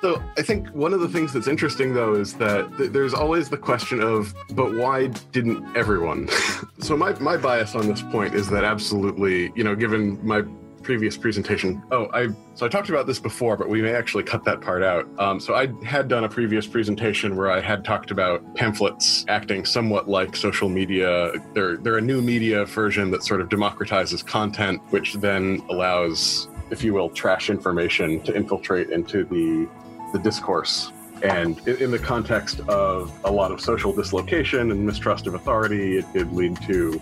So 0.01 0.21
I 0.37 0.41
think 0.41 0.67
one 0.69 0.93
of 0.93 0.99
the 0.99 1.07
things 1.07 1.33
that's 1.33 1.47
interesting 1.47 1.93
though 1.93 2.13
is 2.15 2.33
that 2.35 2.77
th- 2.77 2.91
there's 2.91 3.13
always 3.13 3.49
the 3.49 3.57
question 3.57 4.01
of, 4.01 4.35
but 4.51 4.75
why 4.75 5.07
didn't 5.31 5.75
everyone? 5.75 6.27
so 6.79 6.95
my, 6.95 7.17
my 7.19 7.37
bias 7.37 7.75
on 7.75 7.87
this 7.87 8.01
point 8.03 8.35
is 8.35 8.49
that 8.49 8.63
absolutely, 8.63 9.51
you 9.55 9.63
know, 9.63 9.75
given 9.75 10.23
my 10.25 10.43
previous 10.85 11.17
presentation. 11.17 11.81
Oh, 11.91 12.07
I 12.13 12.27
so 12.53 12.65
I 12.65 12.69
talked 12.69 12.89
about 12.89 13.07
this 13.07 13.19
before, 13.19 13.57
but 13.57 13.67
we 13.67 13.81
may 13.81 13.93
actually 13.93 14.23
cut 14.23 14.45
that 14.45 14.61
part 14.61 14.83
out. 14.83 15.07
Um, 15.19 15.39
so 15.39 15.55
I 15.55 15.67
had 15.83 16.07
done 16.07 16.23
a 16.23 16.29
previous 16.29 16.67
presentation 16.67 17.35
where 17.35 17.51
I 17.51 17.59
had 17.59 17.83
talked 17.83 18.11
about 18.11 18.55
pamphlets 18.55 19.25
acting 19.27 19.65
somewhat 19.65 20.07
like 20.07 20.35
social 20.35 20.69
media. 20.69 21.33
They're 21.53 21.77
they're 21.77 21.97
a 21.97 22.01
new 22.01 22.21
media 22.21 22.65
version 22.65 23.11
that 23.11 23.23
sort 23.23 23.41
of 23.41 23.49
democratizes 23.49 24.25
content, 24.25 24.79
which 24.91 25.15
then 25.15 25.63
allows, 25.69 26.47
if 26.69 26.83
you 26.83 26.93
will, 26.93 27.09
trash 27.09 27.49
information 27.49 28.21
to 28.21 28.35
infiltrate 28.35 28.91
into 28.91 29.25
the 29.25 29.67
the 30.15 30.23
discourse. 30.23 30.91
And 31.23 31.65
in, 31.67 31.91
the 31.91 31.99
context 31.99 32.59
of 32.61 33.11
a 33.25 33.31
lot 33.31 33.51
of 33.51 33.59
social 33.59 33.91
dislocation 33.93 34.71
and 34.71 34.85
mistrust 34.85 35.27
of 35.27 35.33
authority, 35.33 35.97
it 35.97 36.05
did 36.13 36.31
lead 36.33 36.61
to 36.63 37.01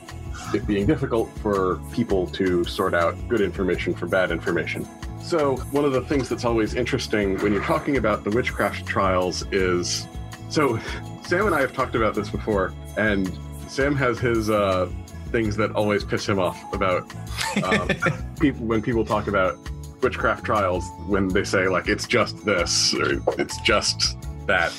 it 0.53 0.65
being 0.65 0.85
difficult 0.85 1.29
for 1.39 1.79
people 1.91 2.27
to 2.27 2.63
sort 2.63 2.93
out 2.93 3.15
good 3.27 3.41
information 3.41 3.93
from 3.93 4.09
bad 4.09 4.31
information. 4.31 4.87
So, 5.21 5.57
one 5.71 5.85
of 5.85 5.93
the 5.93 6.01
things 6.01 6.29
that's 6.29 6.45
always 6.45 6.75
interesting 6.75 7.37
when 7.39 7.53
you're 7.53 7.63
talking 7.63 7.97
about 7.97 8.23
the 8.23 8.29
witchcraft 8.29 8.85
trials 8.85 9.45
is 9.51 10.07
so, 10.49 10.79
Sam 11.25 11.47
and 11.47 11.55
I 11.55 11.61
have 11.61 11.73
talked 11.73 11.95
about 11.95 12.13
this 12.13 12.29
before, 12.29 12.73
and 12.97 13.31
Sam 13.67 13.95
has 13.95 14.19
his 14.19 14.49
uh, 14.49 14.89
things 15.31 15.55
that 15.57 15.71
always 15.71 16.03
piss 16.03 16.27
him 16.27 16.39
off 16.39 16.61
about 16.73 17.11
um, 17.63 17.89
people 18.39 18.65
when 18.65 18.81
people 18.81 19.05
talk 19.05 19.27
about 19.27 19.57
witchcraft 20.03 20.43
trials 20.43 20.89
when 21.07 21.27
they 21.29 21.43
say 21.43 21.67
like 21.67 21.87
it's 21.87 22.05
just 22.07 22.45
this 22.45 22.93
or 22.93 23.21
it's 23.39 23.59
just 23.61 24.17
that. 24.45 24.71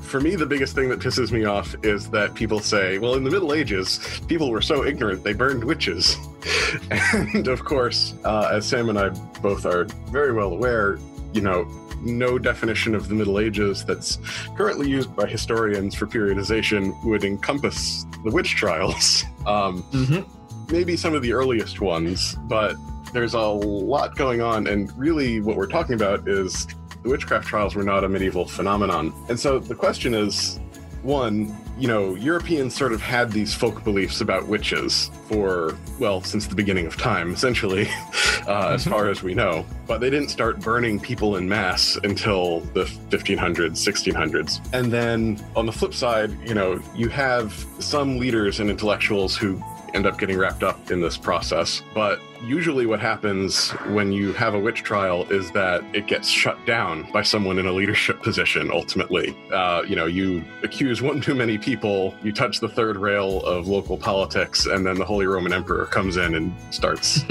for 0.00 0.20
me, 0.20 0.34
the 0.36 0.46
biggest 0.46 0.74
thing 0.74 0.88
that 0.88 0.98
pisses 1.00 1.30
me 1.32 1.44
off 1.44 1.74
is 1.82 2.08
that 2.10 2.34
people 2.34 2.60
say, 2.60 2.98
well, 2.98 3.14
in 3.14 3.24
the 3.24 3.30
Middle 3.30 3.52
Ages, 3.54 4.20
people 4.28 4.50
were 4.50 4.60
so 4.62 4.84
ignorant 4.84 5.22
they 5.24 5.32
burned 5.34 5.62
witches. 5.64 6.16
and 6.90 7.48
of 7.48 7.64
course, 7.64 8.14
uh, 8.24 8.50
as 8.52 8.66
Sam 8.66 8.88
and 8.88 8.98
I 8.98 9.10
both 9.40 9.64
are 9.66 9.84
very 10.10 10.32
well 10.32 10.52
aware, 10.52 10.98
you 11.32 11.40
know, 11.42 11.64
no 12.00 12.36
definition 12.38 12.94
of 12.94 13.08
the 13.08 13.14
Middle 13.14 13.38
Ages 13.38 13.84
that's 13.84 14.18
currently 14.56 14.88
used 14.90 15.14
by 15.14 15.26
historians 15.26 15.94
for 15.94 16.06
periodization 16.06 16.92
would 17.04 17.24
encompass 17.24 18.04
the 18.24 18.30
witch 18.30 18.54
trials. 18.56 19.24
Um, 19.46 19.82
Mm-hmm. 19.92 20.72
maybe 20.72 20.96
some 20.96 21.14
of 21.14 21.22
the 21.22 21.32
earliest 21.32 21.80
ones, 21.80 22.36
but 22.44 22.76
there's 23.12 23.34
a 23.34 23.40
lot 23.40 24.16
going 24.16 24.40
on, 24.40 24.66
and 24.66 24.96
really 24.98 25.40
what 25.40 25.56
we're 25.56 25.66
talking 25.66 25.94
about 25.94 26.28
is 26.28 26.66
the 27.02 27.08
witchcraft 27.08 27.46
trials 27.46 27.74
were 27.74 27.82
not 27.82 28.04
a 28.04 28.08
medieval 28.08 28.46
phenomenon. 28.46 29.12
And 29.28 29.38
so 29.38 29.58
the 29.58 29.74
question 29.74 30.14
is 30.14 30.60
one, 31.02 31.56
you 31.78 31.88
know, 31.88 32.14
Europeans 32.14 32.74
sort 32.74 32.92
of 32.92 33.00
had 33.00 33.32
these 33.32 33.52
folk 33.52 33.82
beliefs 33.82 34.20
about 34.20 34.46
witches 34.46 35.10
for, 35.26 35.76
well, 35.98 36.22
since 36.22 36.46
the 36.46 36.54
beginning 36.54 36.86
of 36.86 36.96
time, 36.96 37.32
essentially, 37.32 37.88
uh, 38.46 38.68
as 38.68 38.86
far 38.86 39.08
as 39.08 39.22
we 39.22 39.34
know. 39.34 39.66
But 39.86 40.00
they 40.00 40.10
didn't 40.10 40.28
start 40.28 40.60
burning 40.60 41.00
people 41.00 41.36
in 41.36 41.48
mass 41.48 41.98
until 42.04 42.60
the 42.60 42.84
1500s, 42.84 43.72
1600s. 43.72 44.72
And 44.72 44.92
then 44.92 45.44
on 45.56 45.66
the 45.66 45.72
flip 45.72 45.94
side, 45.94 46.30
you 46.46 46.54
know, 46.54 46.80
you 46.94 47.08
have 47.08 47.52
some 47.80 48.18
leaders 48.18 48.60
and 48.60 48.70
intellectuals 48.70 49.36
who 49.36 49.60
end 49.94 50.06
up 50.06 50.18
getting 50.18 50.38
wrapped 50.38 50.62
up 50.62 50.90
in 50.90 51.00
this 51.00 51.16
process. 51.16 51.82
But 51.94 52.20
usually, 52.44 52.86
what 52.86 52.98
happens 53.00 53.70
when 53.90 54.10
you 54.12 54.32
have 54.32 54.54
a 54.54 54.58
witch 54.58 54.82
trial 54.82 55.24
is 55.30 55.50
that 55.52 55.84
it 55.94 56.06
gets 56.06 56.28
shut 56.28 56.64
down 56.66 57.10
by 57.12 57.22
someone 57.22 57.58
in 57.58 57.66
a 57.66 57.72
leadership 57.72 58.22
position. 58.28 58.70
Ultimately, 58.72 59.36
uh, 59.52 59.82
you 59.86 59.94
know, 59.96 60.06
you 60.06 60.42
accuse 60.62 61.02
one 61.02 61.20
too 61.20 61.34
many 61.34 61.58
people, 61.58 62.14
you 62.22 62.32
touch 62.32 62.60
the 62.60 62.68
third 62.68 62.96
rail 62.96 63.42
of 63.44 63.68
local 63.68 63.96
politics, 63.96 64.66
and 64.66 64.86
then 64.86 64.96
the 64.96 65.04
Holy 65.04 65.26
Roman 65.26 65.52
Emperor 65.52 65.86
comes 65.86 66.16
in 66.16 66.34
and 66.34 66.52
starts 66.70 67.24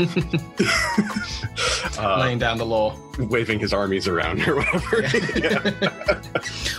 uh, 1.99 2.19
Laying 2.19 2.39
down 2.39 2.57
the 2.57 2.65
law. 2.65 2.95
waving 3.19 3.59
his 3.59 3.73
armies 3.73 4.07
around 4.07 4.47
or 4.47 4.55
whatever. 4.57 5.01
Yeah. 5.41 5.71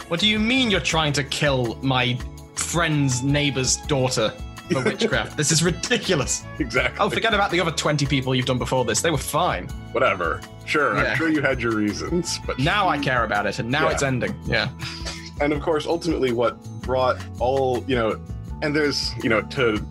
What 0.08 0.20
do 0.20 0.28
you 0.28 0.38
mean 0.38 0.70
you're 0.70 0.80
trying 0.80 1.12
to 1.14 1.24
kill 1.24 1.76
my 1.82 2.18
friend's 2.54 3.22
neighbor's 3.22 3.76
daughter 3.76 4.32
for 4.72 4.82
witchcraft? 4.82 5.36
this 5.36 5.50
is 5.52 5.62
ridiculous. 5.62 6.44
exactly. 6.58 6.98
Oh, 7.00 7.08
forget 7.10 7.34
about 7.34 7.50
the 7.50 7.60
other 7.60 7.70
20 7.70 8.06
people 8.06 8.34
you've 8.34 8.46
done 8.46 8.58
before 8.58 8.84
this. 8.84 9.00
They 9.00 9.10
were 9.10 9.18
fine. 9.18 9.68
whatever. 9.92 10.40
Sure, 10.64 10.94
Yeah. 10.96 11.10
I'm 11.10 11.16
sure 11.16 11.28
you 11.28 11.42
had 11.42 11.60
your 11.60 11.74
reasons, 11.74 12.38
but 12.46 12.58
Now 12.58 12.88
I 12.88 12.98
care 12.98 13.24
about 13.24 13.46
it, 13.46 13.58
and 13.58 13.70
now 13.70 13.86
Yeah. 13.88 13.92
it's 13.92 14.02
ending. 14.02 14.34
Yeah. 14.46 14.68
and 15.40 15.52
of 15.52 15.60
course 15.62 15.86
ultimately 15.86 16.30
what 16.32 16.62
brought 16.82 17.16
all 17.40 17.82
you 17.88 17.96
know 17.96 18.20
and 18.60 18.76
there's 18.76 19.12
you 19.24 19.30
know 19.30 19.40
to 19.42 19.84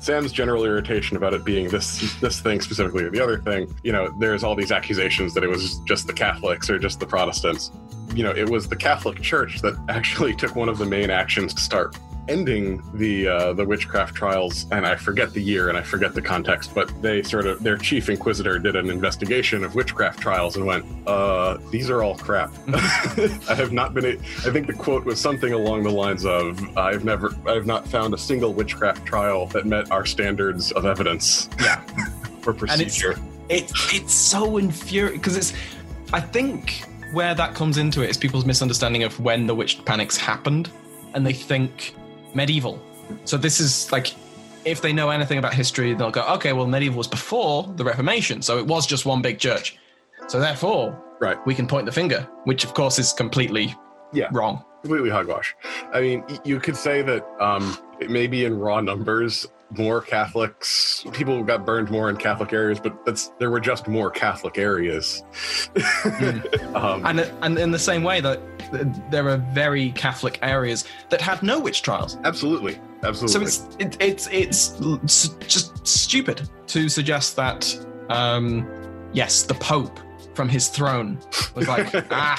sam's 0.00 0.32
general 0.32 0.64
irritation 0.64 1.16
about 1.16 1.34
it 1.34 1.44
being 1.44 1.68
this 1.68 2.14
this 2.20 2.40
thing 2.40 2.60
specifically 2.60 3.04
or 3.04 3.10
the 3.10 3.20
other 3.22 3.38
thing 3.38 3.72
you 3.84 3.92
know 3.92 4.12
there's 4.18 4.42
all 4.42 4.56
these 4.56 4.72
accusations 4.72 5.34
that 5.34 5.44
it 5.44 5.48
was 5.50 5.78
just 5.80 6.06
the 6.06 6.12
catholics 6.12 6.68
or 6.70 6.78
just 6.78 6.98
the 7.00 7.06
protestants 7.06 7.70
you 8.14 8.24
know 8.24 8.30
it 8.30 8.48
was 8.48 8.66
the 8.66 8.74
catholic 8.74 9.20
church 9.20 9.60
that 9.60 9.74
actually 9.88 10.34
took 10.42 10.56
one 10.56 10.68
of 10.70 10.78
the 10.78 10.86
main 10.86 11.10
actions 11.10 11.52
to 11.54 11.60
start 11.60 11.96
ending 12.28 12.82
the 12.94 13.26
uh, 13.28 13.52
the 13.52 13.64
witchcraft 13.64 14.14
trials 14.14 14.66
and 14.70 14.86
i 14.86 14.94
forget 14.94 15.32
the 15.32 15.40
year 15.42 15.68
and 15.68 15.78
i 15.78 15.82
forget 15.82 16.14
the 16.14 16.22
context 16.22 16.74
but 16.74 16.90
they 17.02 17.22
sort 17.22 17.46
of 17.46 17.62
their 17.62 17.76
chief 17.76 18.08
inquisitor 18.08 18.58
did 18.58 18.76
an 18.76 18.90
investigation 18.90 19.64
of 19.64 19.74
witchcraft 19.74 20.18
trials 20.20 20.56
and 20.56 20.66
went 20.66 20.84
uh 21.06 21.56
these 21.70 21.88
are 21.90 22.02
all 22.02 22.16
crap. 22.16 22.52
I 22.68 23.54
have 23.54 23.72
not 23.72 23.94
been 23.94 24.04
a- 24.04 24.18
i 24.46 24.50
think 24.52 24.66
the 24.66 24.74
quote 24.74 25.04
was 25.04 25.20
something 25.20 25.52
along 25.52 25.82
the 25.84 25.90
lines 25.90 26.24
of 26.26 26.60
i've 26.76 27.04
never 27.04 27.34
i've 27.46 27.66
not 27.66 27.86
found 27.88 28.14
a 28.14 28.18
single 28.18 28.52
witchcraft 28.52 29.04
trial 29.06 29.46
that 29.48 29.66
met 29.66 29.90
our 29.90 30.04
standards 30.06 30.70
of 30.72 30.84
evidence. 30.84 31.48
Yeah. 31.60 31.82
or 32.46 32.50
And 32.52 32.80
it's 32.80 33.00
procedure. 33.00 33.18
it, 33.48 33.70
it's 33.92 34.12
so 34.14 34.56
infuriating 34.58 35.18
because 35.20 35.36
it's 35.36 35.52
i 36.12 36.20
think 36.20 36.82
where 37.12 37.34
that 37.34 37.54
comes 37.54 37.78
into 37.78 38.02
it 38.02 38.10
is 38.10 38.16
people's 38.18 38.44
misunderstanding 38.44 39.02
of 39.02 39.18
when 39.20 39.46
the 39.46 39.54
witch 39.54 39.82
panics 39.84 40.16
happened 40.16 40.70
and 41.14 41.26
they 41.26 41.32
think 41.32 41.94
medieval 42.34 42.80
so 43.24 43.36
this 43.36 43.60
is 43.60 43.90
like 43.92 44.14
if 44.64 44.82
they 44.82 44.92
know 44.92 45.10
anything 45.10 45.38
about 45.38 45.54
history 45.54 45.94
they'll 45.94 46.10
go 46.10 46.22
okay 46.24 46.52
well 46.52 46.66
medieval 46.66 46.98
was 46.98 47.08
before 47.08 47.64
the 47.76 47.84
reformation 47.84 48.42
so 48.42 48.58
it 48.58 48.66
was 48.66 48.86
just 48.86 49.06
one 49.06 49.22
big 49.22 49.38
church 49.38 49.76
so 50.26 50.38
therefore 50.40 50.98
right 51.20 51.38
we 51.46 51.54
can 51.54 51.66
point 51.66 51.86
the 51.86 51.92
finger 51.92 52.28
which 52.44 52.64
of 52.64 52.74
course 52.74 52.98
is 52.98 53.12
completely 53.12 53.74
Yeah. 54.12 54.28
wrong 54.32 54.64
completely 54.82 55.10
hogwash. 55.10 55.56
I 55.92 56.00
mean, 56.00 56.24
you 56.44 56.60
could 56.60 56.76
say 56.76 57.02
that 57.02 57.26
um, 57.42 57.76
it 58.00 58.10
may 58.10 58.28
be 58.28 58.44
in 58.44 58.56
raw 58.60 58.80
numbers, 58.80 59.44
more 59.70 60.00
Catholics, 60.00 61.04
people 61.12 61.42
got 61.44 61.66
burned 61.66 61.90
more 61.90 62.08
in 62.10 62.16
Catholic 62.16 62.52
areas, 62.52 62.80
but 62.80 63.04
that's 63.04 63.28
there 63.38 63.50
were 63.50 63.60
just 63.60 63.86
more 63.88 64.10
Catholic 64.10 64.58
areas. 64.58 65.22
um, 66.74 67.04
and 67.06 67.20
and 67.42 67.58
in 67.58 67.70
the 67.70 67.78
same 67.78 68.02
way 68.02 68.20
that 68.20 68.40
there 69.10 69.26
are 69.28 69.38
very 69.54 69.92
catholic 69.92 70.38
areas 70.42 70.84
that 71.08 71.22
had 71.22 71.42
no 71.42 71.58
witch 71.58 71.80
trials 71.80 72.18
absolutely, 72.24 72.78
absolutely. 73.02 73.46
So 73.46 73.64
it's 73.64 73.76
it, 73.78 73.96
it's 74.02 74.28
it's 74.30 75.28
just 75.46 75.86
stupid 75.86 76.48
to 76.66 76.88
suggest 76.90 77.34
that 77.36 77.74
um, 78.10 78.68
yes, 79.12 79.42
the 79.42 79.54
Pope 79.54 80.00
from 80.38 80.48
his 80.48 80.68
throne 80.68 81.18
was 81.56 81.66
like 81.66 81.88
ah. 82.12 82.38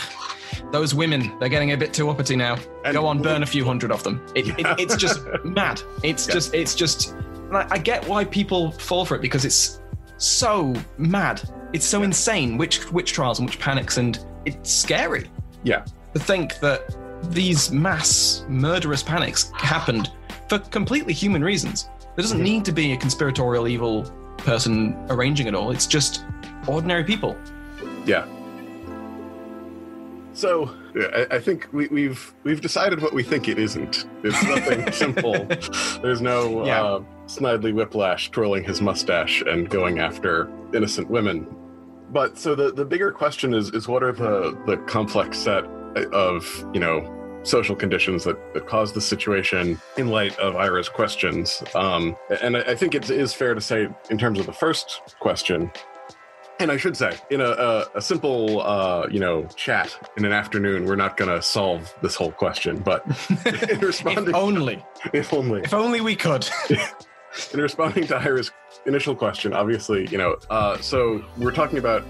Those 0.72 0.96
women, 0.96 1.38
they're 1.38 1.50
getting 1.50 1.74
a 1.74 1.78
bit 1.78 1.94
too 1.94 2.10
uppity 2.10 2.38
now. 2.38 2.58
And- 2.86 2.94
Go 2.94 3.06
on, 3.06 3.22
burn 3.22 3.44
a 3.44 3.46
few 3.46 3.66
hundred 3.66 3.92
of 3.92 4.04
them. 4.04 4.26
It, 4.36 4.48
it, 4.58 4.66
it's 4.80 4.96
just 4.96 5.20
mad. 5.44 5.82
It's 6.02 6.26
Yeah. 6.28 6.34
just, 6.36 6.54
it's 6.54 6.76
just. 6.76 7.12
and 7.12 7.58
I, 7.58 7.68
I 7.72 7.78
get 7.78 8.08
why 8.08 8.24
people 8.24 8.72
fall 8.72 9.04
for 9.06 9.16
it 9.16 9.22
because 9.22 9.44
it's 9.44 9.82
so 10.18 10.74
mad. 10.98 11.42
It's 11.74 11.86
so 11.86 12.04
insane. 12.04 12.58
Which 12.58 12.90
witch 12.94 13.12
trials 13.12 13.40
and 13.40 13.50
which 13.50 13.60
panics, 13.60 13.98
and 13.98 14.18
it's 14.46 14.72
scary 14.72 15.30
yeah, 15.64 15.84
to 16.14 16.20
think 16.20 16.58
that 16.62 16.96
these 17.32 17.70
mass 17.70 18.46
murderous 18.48 19.04
panics 19.04 19.52
happened 19.58 20.10
for 20.48 20.58
completely 20.60 21.12
human 21.14 21.44
reasons. 21.44 21.90
There 22.16 22.24
doesn't 22.24 22.40
Mhm. 22.40 22.44
need 22.52 22.66
to 22.66 22.72
be 22.72 22.94
a 22.94 22.98
conspiratorial 22.98 23.68
evil 23.68 24.04
person 24.38 24.96
arranging 25.10 25.48
it 25.48 25.54
all. 25.54 25.72
It's 25.72 25.86
just 25.86 26.24
ordinary 26.66 27.04
people. 27.04 27.36
Yeah. 28.06 28.26
So 30.34 30.74
yeah, 30.96 31.26
I, 31.32 31.36
I 31.36 31.40
think 31.40 31.68
we, 31.74 31.88
we've 31.88 32.34
we've 32.44 32.62
decided 32.62 33.02
what 33.02 33.14
we 33.14 33.24
think 33.24 33.48
it 33.48 33.60
isn't. 33.60 34.06
It's 34.24 34.42
nothing 34.44 34.92
simple. 35.04 35.34
There's 36.02 36.22
no 36.22 36.66
Yeah. 36.66 36.84
uh, 36.84 37.04
Snidely 37.28 37.74
Whiplash 37.74 38.32
twirling 38.32 38.64
his 38.64 38.82
mustache 38.82 39.42
and 39.46 39.70
going 39.70 40.00
after 40.00 40.50
innocent 40.74 41.10
women. 41.10 41.48
But 42.12 42.38
so 42.38 42.56
the, 42.56 42.72
the 42.72 42.86
bigger 42.86 43.12
question 43.12 43.54
is 43.54 43.70
is 43.72 43.88
what 43.88 44.02
are 44.04 44.12
the 44.14 44.58
the 44.66 44.78
complex 44.88 45.38
set 45.38 45.66
of 46.14 46.66
you 46.74 46.80
know 46.80 47.16
social 47.44 47.76
conditions 47.76 48.24
that, 48.26 48.38
that 48.54 48.68
cause 48.68 48.92
the 48.94 49.02
situation 49.02 49.80
in 49.98 50.10
light 50.10 50.38
of 50.40 50.56
Ira's 50.56 50.90
questions? 50.90 51.62
Um, 51.76 52.16
and 52.42 52.58
I, 52.58 52.62
I 52.62 52.76
think 52.76 52.96
it 52.96 53.10
is 53.10 53.34
fair 53.34 53.54
to 53.54 53.62
say 53.62 53.88
in 54.10 54.18
terms 54.18 54.40
of 54.40 54.46
the 54.46 54.54
first 54.54 55.02
question. 55.20 55.72
And 56.60 56.72
I 56.72 56.78
should 56.78 56.98
say, 56.98 57.18
in 57.30 57.40
a, 57.40 57.50
a, 57.50 57.86
a 57.96 58.02
simple, 58.02 58.62
uh, 58.62 59.08
you 59.10 59.20
know, 59.20 59.46
chat 59.56 59.98
in 60.18 60.26
an 60.26 60.34
afternoon, 60.34 60.86
we're 60.86 60.98
not 60.98 61.16
going 61.16 61.30
to 61.30 61.42
solve 61.42 61.94
this 62.02 62.16
whole 62.16 62.32
question. 62.32 62.80
But 62.80 63.06
in 63.30 63.38
If 63.46 63.82
responding, 63.82 64.36
only, 64.36 64.86
if 65.14 65.34
only, 65.34 65.62
if 65.62 65.74
only 65.74 66.02
we 66.02 66.18
could. 66.18 66.50
in 67.54 67.62
responding 67.62 68.08
to 68.08 68.18
Ira's 68.18 68.52
initial 68.86 69.16
question, 69.16 69.54
obviously, 69.54 70.08
you 70.08 70.18
know, 70.18 70.36
uh, 70.50 70.78
so 70.80 71.24
we're 71.38 71.52
talking 71.52 71.78
about 71.78 72.04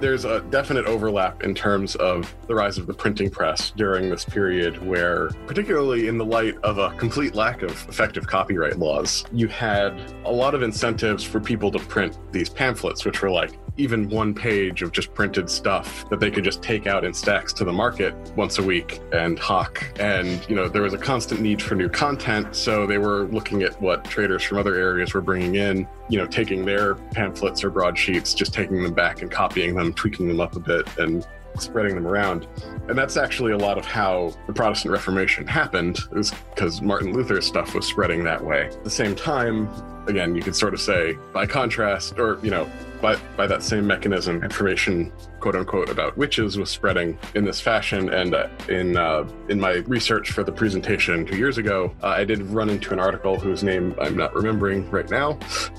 there's 0.00 0.24
a 0.24 0.40
definite 0.50 0.86
overlap 0.86 1.42
in 1.42 1.54
terms 1.54 1.94
of 1.96 2.34
the 2.46 2.54
rise 2.54 2.78
of 2.78 2.86
the 2.86 2.94
printing 2.94 3.30
press 3.30 3.70
during 3.76 4.10
this 4.10 4.24
period 4.24 4.84
where 4.84 5.28
particularly 5.46 6.08
in 6.08 6.18
the 6.18 6.24
light 6.24 6.56
of 6.64 6.78
a 6.78 6.90
complete 6.96 7.36
lack 7.36 7.62
of 7.62 7.70
effective 7.88 8.26
copyright 8.26 8.78
laws 8.78 9.24
you 9.32 9.46
had 9.46 9.96
a 10.24 10.32
lot 10.32 10.52
of 10.52 10.62
incentives 10.62 11.22
for 11.22 11.38
people 11.38 11.70
to 11.70 11.78
print 11.78 12.18
these 12.32 12.48
pamphlets 12.48 13.04
which 13.04 13.22
were 13.22 13.30
like 13.30 13.52
even 13.78 14.08
one 14.08 14.34
page 14.34 14.82
of 14.82 14.92
just 14.92 15.14
printed 15.14 15.48
stuff 15.48 16.08
that 16.10 16.20
they 16.20 16.30
could 16.30 16.44
just 16.44 16.62
take 16.62 16.86
out 16.86 17.04
in 17.04 17.14
stacks 17.14 17.52
to 17.54 17.64
the 17.64 17.72
market 17.72 18.14
once 18.36 18.58
a 18.58 18.62
week 18.62 19.00
and 19.12 19.38
hawk. 19.38 19.84
And 19.98 20.44
you 20.48 20.54
know 20.54 20.68
there 20.68 20.82
was 20.82 20.92
a 20.92 20.98
constant 20.98 21.40
need 21.40 21.62
for 21.62 21.74
new 21.74 21.88
content 21.88 22.54
so 22.54 22.86
they 22.86 22.98
were 22.98 23.24
looking 23.28 23.62
at 23.62 23.80
what 23.80 24.04
traders 24.04 24.42
from 24.42 24.58
other 24.58 24.74
areas 24.74 25.14
were 25.14 25.20
bringing 25.20 25.54
in 25.54 25.88
you 26.08 26.18
know 26.18 26.26
taking 26.26 26.64
their 26.64 26.96
pamphlets 27.12 27.62
or 27.62 27.70
broadsheets 27.70 28.34
just 28.34 28.52
taking 28.52 28.82
them 28.82 28.92
back 28.92 29.22
and 29.22 29.30
copying 29.30 29.74
them 29.74 29.92
tweaking 29.94 30.28
them 30.28 30.40
up 30.40 30.56
a 30.56 30.60
bit 30.60 30.86
and 30.98 31.26
spreading 31.58 31.94
them 31.94 32.06
around. 32.06 32.46
And 32.88 32.96
that's 32.96 33.16
actually 33.16 33.52
a 33.52 33.58
lot 33.58 33.78
of 33.78 33.84
how 33.84 34.32
the 34.46 34.52
protestant 34.52 34.92
reformation 34.92 35.46
happened 35.46 35.98
is 36.12 36.32
because 36.54 36.82
martin 36.82 37.12
luther's 37.12 37.46
stuff 37.46 37.74
was 37.74 37.86
spreading 37.86 38.24
that 38.24 38.44
way. 38.44 38.66
At 38.66 38.84
the 38.84 38.90
same 38.90 39.14
time 39.14 39.68
again, 40.08 40.34
you 40.34 40.42
could 40.42 40.56
sort 40.56 40.74
of 40.74 40.80
say, 40.80 41.16
by 41.32 41.46
contrast, 41.46 42.18
or, 42.18 42.38
you 42.42 42.50
know, 42.50 42.68
by, 43.00 43.16
by 43.36 43.46
that 43.46 43.62
same 43.62 43.86
mechanism, 43.86 44.42
information, 44.42 45.12
quote 45.40 45.54
unquote, 45.54 45.88
about 45.88 46.16
witches 46.16 46.58
was 46.58 46.70
spreading 46.70 47.18
in 47.34 47.44
this 47.44 47.60
fashion. 47.60 48.12
And 48.12 48.34
uh, 48.34 48.48
in 48.68 48.96
uh, 48.96 49.28
in 49.48 49.60
my 49.60 49.76
research 49.86 50.30
for 50.30 50.42
the 50.42 50.52
presentation 50.52 51.24
two 51.26 51.36
years 51.36 51.58
ago, 51.58 51.94
uh, 52.02 52.08
I 52.08 52.24
did 52.24 52.42
run 52.42 52.68
into 52.68 52.92
an 52.92 53.00
article 53.00 53.38
whose 53.38 53.62
name 53.62 53.94
I'm 54.00 54.16
not 54.16 54.34
remembering 54.34 54.90
right 54.90 55.08
now, 55.10 55.38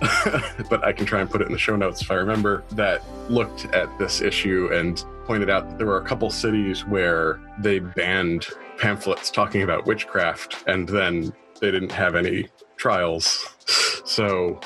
but 0.70 0.84
I 0.84 0.94
can 0.94 1.06
try 1.06 1.22
and 1.22 1.30
put 1.30 1.42
it 1.42 1.48
in 1.48 1.52
the 1.52 1.60
show 1.60 1.76
notes 1.76 2.02
if 2.02 2.12
I 2.12 2.16
remember, 2.16 2.64
that 2.72 3.04
looked 3.30 3.66
at 3.74 3.98
this 4.00 4.22
issue 4.22 4.70
and 4.74 5.04
pointed 5.26 5.50
out 5.50 5.70
that 5.70 5.78
there 5.78 5.88
were 5.88 5.98
a 6.00 6.06
couple 6.06 6.30
cities 6.30 6.86
where 6.86 7.40
they 7.60 7.80
banned 7.80 8.48
pamphlets 8.78 9.30
talking 9.30 9.62
about 9.62 9.86
witchcraft 9.86 10.64
and 10.68 10.88
then 10.88 11.34
they 11.60 11.70
didn't 11.70 11.92
have 11.92 12.16
any 12.16 12.48
trials. 12.78 13.56
So 14.06 14.60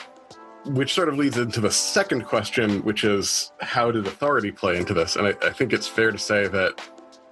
which 0.65 0.93
sort 0.93 1.10
of 1.10 1.17
leads 1.17 1.38
into 1.38 1.60
the 1.60 1.72
second 1.72 2.25
question, 2.25 2.82
which 2.84 3.03
is 3.03 3.51
how 3.62 3.91
did 3.91 4.08
authority 4.08 4.51
play 4.51 4.77
into 4.77 4.93
this? 4.93 5.15
And 5.15 5.27
I, 5.27 5.34
I, 5.41 5.50
think 5.51 5.74
it's 5.74 5.88
fair 5.88 6.12
to 6.12 6.17
say 6.17 6.48
that, 6.48 6.82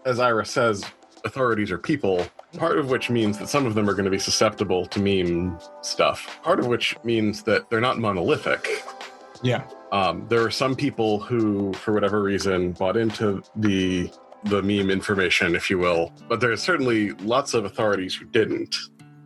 as 0.05 0.19
Ira 0.19 0.45
says, 0.45 0.83
authorities 1.23 1.71
are 1.71 1.77
people, 1.77 2.27
part 2.57 2.77
of 2.77 2.89
which 2.89 3.09
means 3.09 3.37
that 3.37 3.47
some 3.47 3.65
of 3.65 3.75
them 3.75 3.89
are 3.89 3.93
going 3.93 4.05
to 4.05 4.11
be 4.11 4.19
susceptible 4.19 4.85
to 4.87 4.99
meme 4.99 5.57
stuff, 5.81 6.39
part 6.43 6.59
of 6.59 6.67
which 6.67 6.95
means 7.03 7.43
that 7.43 7.69
they're 7.69 7.81
not 7.81 7.99
monolithic. 7.99 8.83
Yeah. 9.43 9.63
Um, 9.91 10.25
there 10.29 10.41
are 10.41 10.51
some 10.51 10.75
people 10.75 11.19
who, 11.19 11.73
for 11.73 11.93
whatever 11.93 12.21
reason, 12.21 12.71
bought 12.73 12.97
into 12.97 13.43
the 13.55 14.11
the 14.45 14.63
meme 14.63 14.89
information, 14.89 15.55
if 15.55 15.69
you 15.69 15.77
will, 15.77 16.11
but 16.27 16.39
there's 16.39 16.63
certainly 16.63 17.11
lots 17.11 17.53
of 17.53 17.63
authorities 17.63 18.15
who 18.15 18.25
didn't 18.25 18.75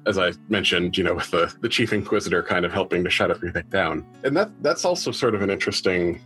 as 0.06 0.18
I 0.18 0.34
mentioned, 0.50 0.98
you 0.98 1.04
know, 1.04 1.16
with 1.16 1.32
the, 1.32 1.54
the 1.62 1.70
chief 1.70 1.94
inquisitor 1.94 2.44
kind 2.44 2.66
of 2.66 2.72
helping 2.72 3.04
to 3.04 3.10
shut 3.10 3.32
everything 3.32 3.66
down. 3.70 4.06
And 4.24 4.36
that 4.38 4.52
that's 4.62 4.86
also 4.86 5.12
sort 5.12 5.36
of 5.36 5.42
an 5.42 5.50
interesting 5.50 6.22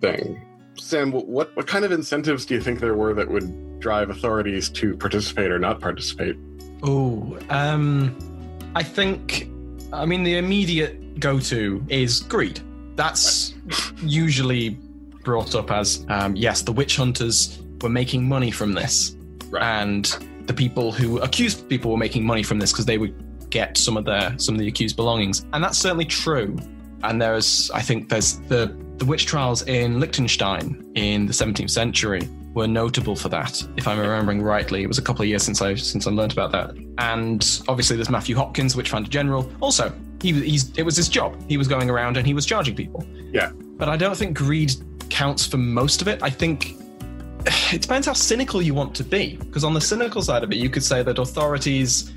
thing. 0.00 0.40
Sam, 0.74 1.12
what 1.12 1.54
what 1.56 1.66
kind 1.66 1.84
of 1.84 1.92
incentives 1.92 2.46
do 2.46 2.54
you 2.54 2.60
think 2.60 2.80
there 2.80 2.94
were 2.94 3.14
that 3.14 3.28
would 3.28 3.80
drive 3.80 4.10
authorities 4.10 4.68
to 4.70 4.96
participate 4.96 5.50
or 5.50 5.58
not 5.58 5.80
participate? 5.80 6.36
Oh, 6.82 7.38
um, 7.50 8.16
I 8.74 8.82
think, 8.82 9.48
I 9.92 10.04
mean, 10.04 10.24
the 10.24 10.36
immediate 10.36 11.20
go-to 11.20 11.84
is 11.88 12.20
greed. 12.20 12.60
That's 12.96 13.54
usually 14.02 14.70
brought 15.22 15.54
up 15.54 15.70
as, 15.70 16.04
um, 16.08 16.34
yes, 16.34 16.62
the 16.62 16.72
witch 16.72 16.96
hunters 16.96 17.62
were 17.80 17.88
making 17.88 18.28
money 18.28 18.50
from 18.50 18.72
this, 18.72 19.16
right. 19.50 19.62
and 19.62 20.16
the 20.46 20.54
people 20.54 20.92
who 20.92 21.18
accused 21.20 21.68
people 21.68 21.90
were 21.90 21.96
making 21.96 22.24
money 22.24 22.42
from 22.42 22.58
this 22.58 22.72
because 22.72 22.86
they 22.86 22.98
would 22.98 23.50
get 23.50 23.76
some 23.76 23.96
of 23.96 24.04
their 24.04 24.36
some 24.38 24.54
of 24.54 24.60
the 24.60 24.68
accused 24.68 24.96
belongings, 24.96 25.46
and 25.52 25.62
that's 25.62 25.78
certainly 25.78 26.04
true. 26.06 26.56
And 27.04 27.20
there's, 27.20 27.70
I 27.72 27.82
think, 27.82 28.08
there's 28.08 28.38
the 28.40 28.76
the 28.98 29.04
witch 29.04 29.26
trials 29.26 29.62
in 29.62 29.98
Liechtenstein 29.98 30.92
in 30.94 31.26
the 31.26 31.32
17th 31.32 31.70
century 31.70 32.28
were 32.54 32.68
notable 32.68 33.16
for 33.16 33.28
that. 33.30 33.62
If 33.76 33.88
I'm 33.88 33.98
remembering 33.98 34.42
rightly, 34.42 34.82
it 34.82 34.86
was 34.86 34.98
a 34.98 35.02
couple 35.02 35.22
of 35.22 35.28
years 35.28 35.42
since 35.42 35.62
I 35.62 35.74
since 35.74 36.06
I 36.06 36.10
learned 36.10 36.32
about 36.32 36.52
that. 36.52 36.76
And 36.98 37.60
obviously, 37.68 37.96
there's 37.96 38.10
Matthew 38.10 38.36
Hopkins, 38.36 38.76
witch 38.76 38.90
finder 38.90 39.08
general. 39.08 39.50
Also, 39.60 39.92
he 40.20 40.32
he's 40.32 40.76
it 40.76 40.82
was 40.82 40.96
his 40.96 41.08
job. 41.08 41.36
He 41.48 41.56
was 41.56 41.68
going 41.68 41.90
around 41.90 42.16
and 42.16 42.26
he 42.26 42.34
was 42.34 42.46
charging 42.46 42.74
people. 42.74 43.06
Yeah. 43.32 43.52
But 43.54 43.88
I 43.88 43.96
don't 43.96 44.16
think 44.16 44.36
greed 44.36 44.72
counts 45.08 45.46
for 45.46 45.56
most 45.56 46.02
of 46.02 46.08
it. 46.08 46.22
I 46.22 46.30
think 46.30 46.76
it 47.72 47.82
depends 47.82 48.06
how 48.06 48.12
cynical 48.12 48.62
you 48.62 48.74
want 48.74 48.94
to 48.96 49.04
be. 49.04 49.36
Because 49.36 49.64
on 49.64 49.74
the 49.74 49.80
cynical 49.80 50.22
side 50.22 50.42
of 50.42 50.52
it, 50.52 50.56
you 50.56 50.70
could 50.70 50.82
say 50.82 51.02
that 51.02 51.18
authorities, 51.18 52.12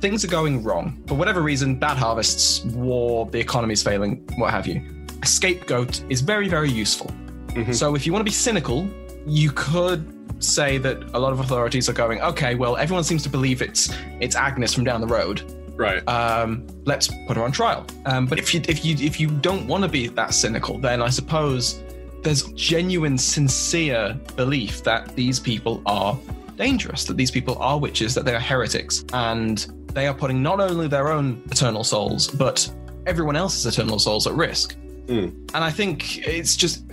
things 0.00 0.24
are 0.24 0.28
going 0.28 0.62
wrong. 0.62 1.02
For 1.06 1.14
whatever 1.14 1.42
reason, 1.42 1.76
bad 1.76 1.96
harvests, 1.96 2.64
war, 2.64 3.26
the 3.26 3.38
economy's 3.38 3.82
failing, 3.82 4.26
what 4.36 4.50
have 4.50 4.66
you. 4.66 4.82
A 5.22 5.26
scapegoat 5.26 6.02
is 6.08 6.20
very, 6.20 6.48
very 6.48 6.70
useful. 6.70 7.10
Mm-hmm. 7.48 7.72
So 7.72 7.94
if 7.94 8.06
you 8.06 8.12
want 8.12 8.20
to 8.20 8.30
be 8.30 8.34
cynical, 8.34 8.88
you 9.26 9.50
could 9.50 10.16
say 10.42 10.78
that 10.78 11.02
a 11.14 11.18
lot 11.18 11.32
of 11.32 11.40
authorities 11.40 11.88
are 11.88 11.92
going, 11.92 12.20
okay, 12.22 12.54
well, 12.54 12.76
everyone 12.76 13.04
seems 13.04 13.22
to 13.24 13.28
believe 13.28 13.60
it's 13.60 13.92
it's 14.20 14.36
Agnes 14.36 14.72
from 14.72 14.84
down 14.84 15.00
the 15.00 15.06
road. 15.06 15.42
Right. 15.76 16.06
Um, 16.08 16.66
let's 16.84 17.08
put 17.26 17.36
her 17.36 17.42
on 17.42 17.52
trial. 17.52 17.86
Um, 18.06 18.26
but 18.26 18.38
if 18.38 18.54
you 18.54 18.60
if 18.68 18.84
you 18.84 18.96
if 18.96 19.18
you 19.18 19.28
don't 19.28 19.66
want 19.66 19.82
to 19.82 19.88
be 19.88 20.08
that 20.08 20.34
cynical, 20.34 20.78
then 20.78 21.02
I 21.02 21.08
suppose 21.08 21.82
there's 22.22 22.44
genuine, 22.52 23.16
sincere 23.18 24.18
belief 24.36 24.82
that 24.84 25.14
these 25.16 25.40
people 25.40 25.82
are 25.86 26.18
dangerous, 26.56 27.04
that 27.04 27.16
these 27.16 27.30
people 27.30 27.56
are 27.58 27.78
witches, 27.78 28.14
that 28.14 28.24
they 28.24 28.34
are 28.34 28.40
heretics, 28.40 29.04
and 29.12 29.66
they 29.94 30.06
are 30.06 30.14
putting 30.14 30.42
not 30.42 30.60
only 30.60 30.88
their 30.88 31.08
own 31.08 31.42
eternal 31.50 31.84
souls, 31.84 32.28
but 32.28 32.70
everyone 33.06 33.36
else's 33.36 33.66
eternal 33.66 33.98
souls 33.98 34.26
at 34.26 34.34
risk. 34.34 34.76
Mm. 35.06 35.32
And 35.54 35.64
I 35.64 35.70
think 35.70 36.26
it's 36.26 36.56
just 36.56 36.84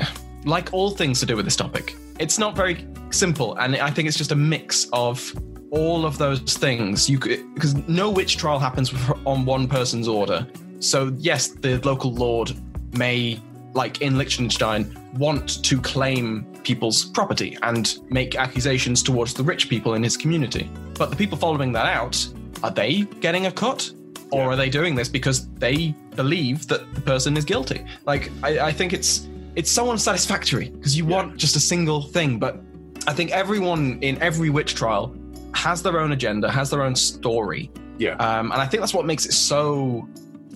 like 0.46 0.74
all 0.74 0.92
things 0.92 1.20
to 1.20 1.26
do 1.26 1.36
with 1.36 1.46
this 1.46 1.56
topic, 1.56 1.96
it's 2.20 2.40
not 2.40 2.56
very 2.56 2.88
simple. 3.10 3.56
And 3.58 3.76
I 3.76 3.92
think 3.92 4.08
it's 4.08 4.18
just 4.18 4.32
a 4.32 4.36
mix 4.36 4.88
of 4.94 5.34
all 5.70 6.06
of 6.06 6.18
those 6.18 6.40
things. 6.40 7.10
You 7.10 7.20
because 7.20 7.76
no 7.88 8.10
witch 8.10 8.38
trial 8.38 8.60
happens 8.60 8.94
on 9.26 9.46
one 9.46 9.68
person's 9.68 10.08
order. 10.08 10.48
So 10.80 11.14
yes, 11.18 11.50
the 11.50 11.80
local 11.80 12.14
lord 12.14 12.52
may 12.94 13.40
like 13.78 14.02
in 14.02 14.18
Liechtenstein, 14.18 14.94
want 15.14 15.64
to 15.64 15.80
claim 15.80 16.46
people's 16.64 17.06
property 17.06 17.58
and 17.64 18.00
make 18.10 18.36
accusations 18.36 19.02
towards 19.02 19.34
the 19.34 19.44
rich 19.44 19.70
people 19.70 19.94
in 19.94 20.04
his 20.04 20.18
community. 20.18 20.70
But 20.98 21.10
the 21.10 21.16
people 21.16 21.38
following 21.38 21.72
that 21.74 21.86
out, 21.86 22.28
are 22.64 22.72
they 22.72 23.04
getting 23.22 23.46
a 23.46 23.52
cut? 23.52 23.90
Or 24.30 24.42
yeah. 24.42 24.48
are 24.50 24.56
they 24.58 24.70
doing 24.70 24.94
this 24.96 25.08
because 25.08 25.48
they 25.54 25.96
believe 26.16 26.68
that 26.68 26.94
the 26.94 27.00
person 27.00 27.38
is 27.38 27.46
guilty? 27.46 27.86
Like, 28.06 28.30
I, 28.44 28.60
I 28.60 28.72
think 28.74 28.92
it's 28.92 29.30
it's 29.56 29.72
so 29.72 29.90
unsatisfactory 29.90 30.70
because 30.70 30.98
you 30.98 31.06
yeah. 31.06 31.16
want 31.16 31.38
just 31.38 31.56
a 31.56 31.60
single 31.60 32.02
thing. 32.02 32.38
But 32.38 32.60
I 33.08 33.14
think 33.14 33.32
everyone 33.32 34.00
in 34.02 34.22
every 34.22 34.50
witch 34.50 34.76
trial 34.76 35.16
has 35.54 35.82
their 35.82 36.00
own 36.00 36.12
agenda, 36.12 36.52
has 36.52 36.70
their 36.70 36.84
own 36.84 36.96
story. 36.96 37.72
Yeah. 37.98 38.16
Um, 38.16 38.52
and 38.52 38.62
I 38.62 38.68
think 38.68 38.82
that's 38.82 38.94
what 38.94 39.06
makes 39.06 39.26
it 39.26 39.32
so 39.32 40.06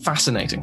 fascinating. 0.01 0.61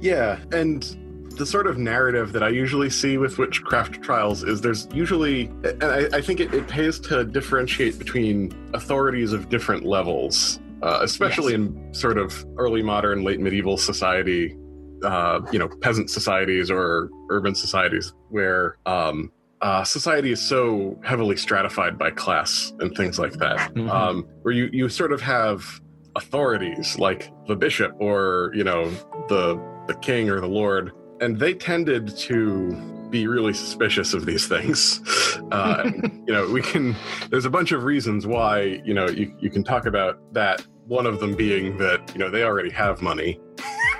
Yeah. 0.00 0.38
And 0.52 0.96
the 1.34 1.46
sort 1.46 1.66
of 1.66 1.78
narrative 1.78 2.32
that 2.32 2.42
I 2.42 2.48
usually 2.48 2.90
see 2.90 3.18
with 3.18 3.38
witchcraft 3.38 4.02
trials 4.02 4.42
is 4.42 4.60
there's 4.60 4.88
usually, 4.92 5.46
and 5.64 5.84
I, 5.84 6.08
I 6.12 6.20
think 6.20 6.40
it, 6.40 6.52
it, 6.54 6.68
pays 6.68 6.98
to 7.00 7.24
differentiate 7.24 7.98
between 7.98 8.52
authorities 8.72 9.32
of 9.32 9.48
different 9.48 9.84
levels, 9.84 10.60
uh, 10.82 11.00
especially 11.02 11.52
yes. 11.52 11.60
in 11.60 11.94
sort 11.94 12.18
of 12.18 12.44
early 12.56 12.82
modern, 12.82 13.24
late 13.24 13.40
medieval 13.40 13.76
society, 13.76 14.56
uh, 15.02 15.40
you 15.52 15.58
know, 15.58 15.68
peasant 15.68 16.10
societies 16.10 16.70
or 16.70 17.10
urban 17.30 17.54
societies 17.54 18.14
where 18.30 18.76
um, 18.86 19.30
uh, 19.60 19.84
society 19.84 20.32
is 20.32 20.40
so 20.40 20.98
heavily 21.04 21.36
stratified 21.36 21.98
by 21.98 22.10
class 22.10 22.72
and 22.80 22.96
things 22.96 23.18
like 23.18 23.32
that, 23.34 23.58
mm-hmm. 23.74 23.90
um, 23.90 24.26
where 24.42 24.54
you, 24.54 24.68
you 24.72 24.88
sort 24.88 25.12
of 25.12 25.20
have 25.20 25.80
authorities 26.16 26.98
like 26.98 27.32
the 27.46 27.56
bishop 27.56 27.94
or, 27.98 28.52
you 28.54 28.64
know, 28.64 28.90
the 29.28 29.60
the 29.88 29.94
king 29.94 30.30
or 30.30 30.40
the 30.40 30.46
lord 30.46 30.92
and 31.22 31.38
they 31.38 31.54
tended 31.54 32.14
to 32.16 32.74
be 33.08 33.28
really 33.28 33.54
suspicious 33.54 34.12
of 34.12 34.26
these 34.26 34.46
things. 34.46 35.00
Uh, 35.50 35.90
you 36.26 36.32
know, 36.32 36.48
we 36.50 36.62
can. 36.62 36.96
There's 37.28 37.44
a 37.44 37.50
bunch 37.50 37.72
of 37.72 37.84
reasons 37.84 38.26
why. 38.26 38.80
You 38.86 38.94
know, 38.94 39.06
you 39.08 39.36
you 39.38 39.50
can 39.50 39.62
talk 39.62 39.84
about 39.84 40.18
that. 40.32 40.64
One 40.86 41.04
of 41.04 41.20
them 41.20 41.34
being 41.34 41.76
that 41.76 42.10
you 42.14 42.18
know 42.18 42.30
they 42.30 42.44
already 42.44 42.70
have 42.70 43.02
money. 43.02 43.38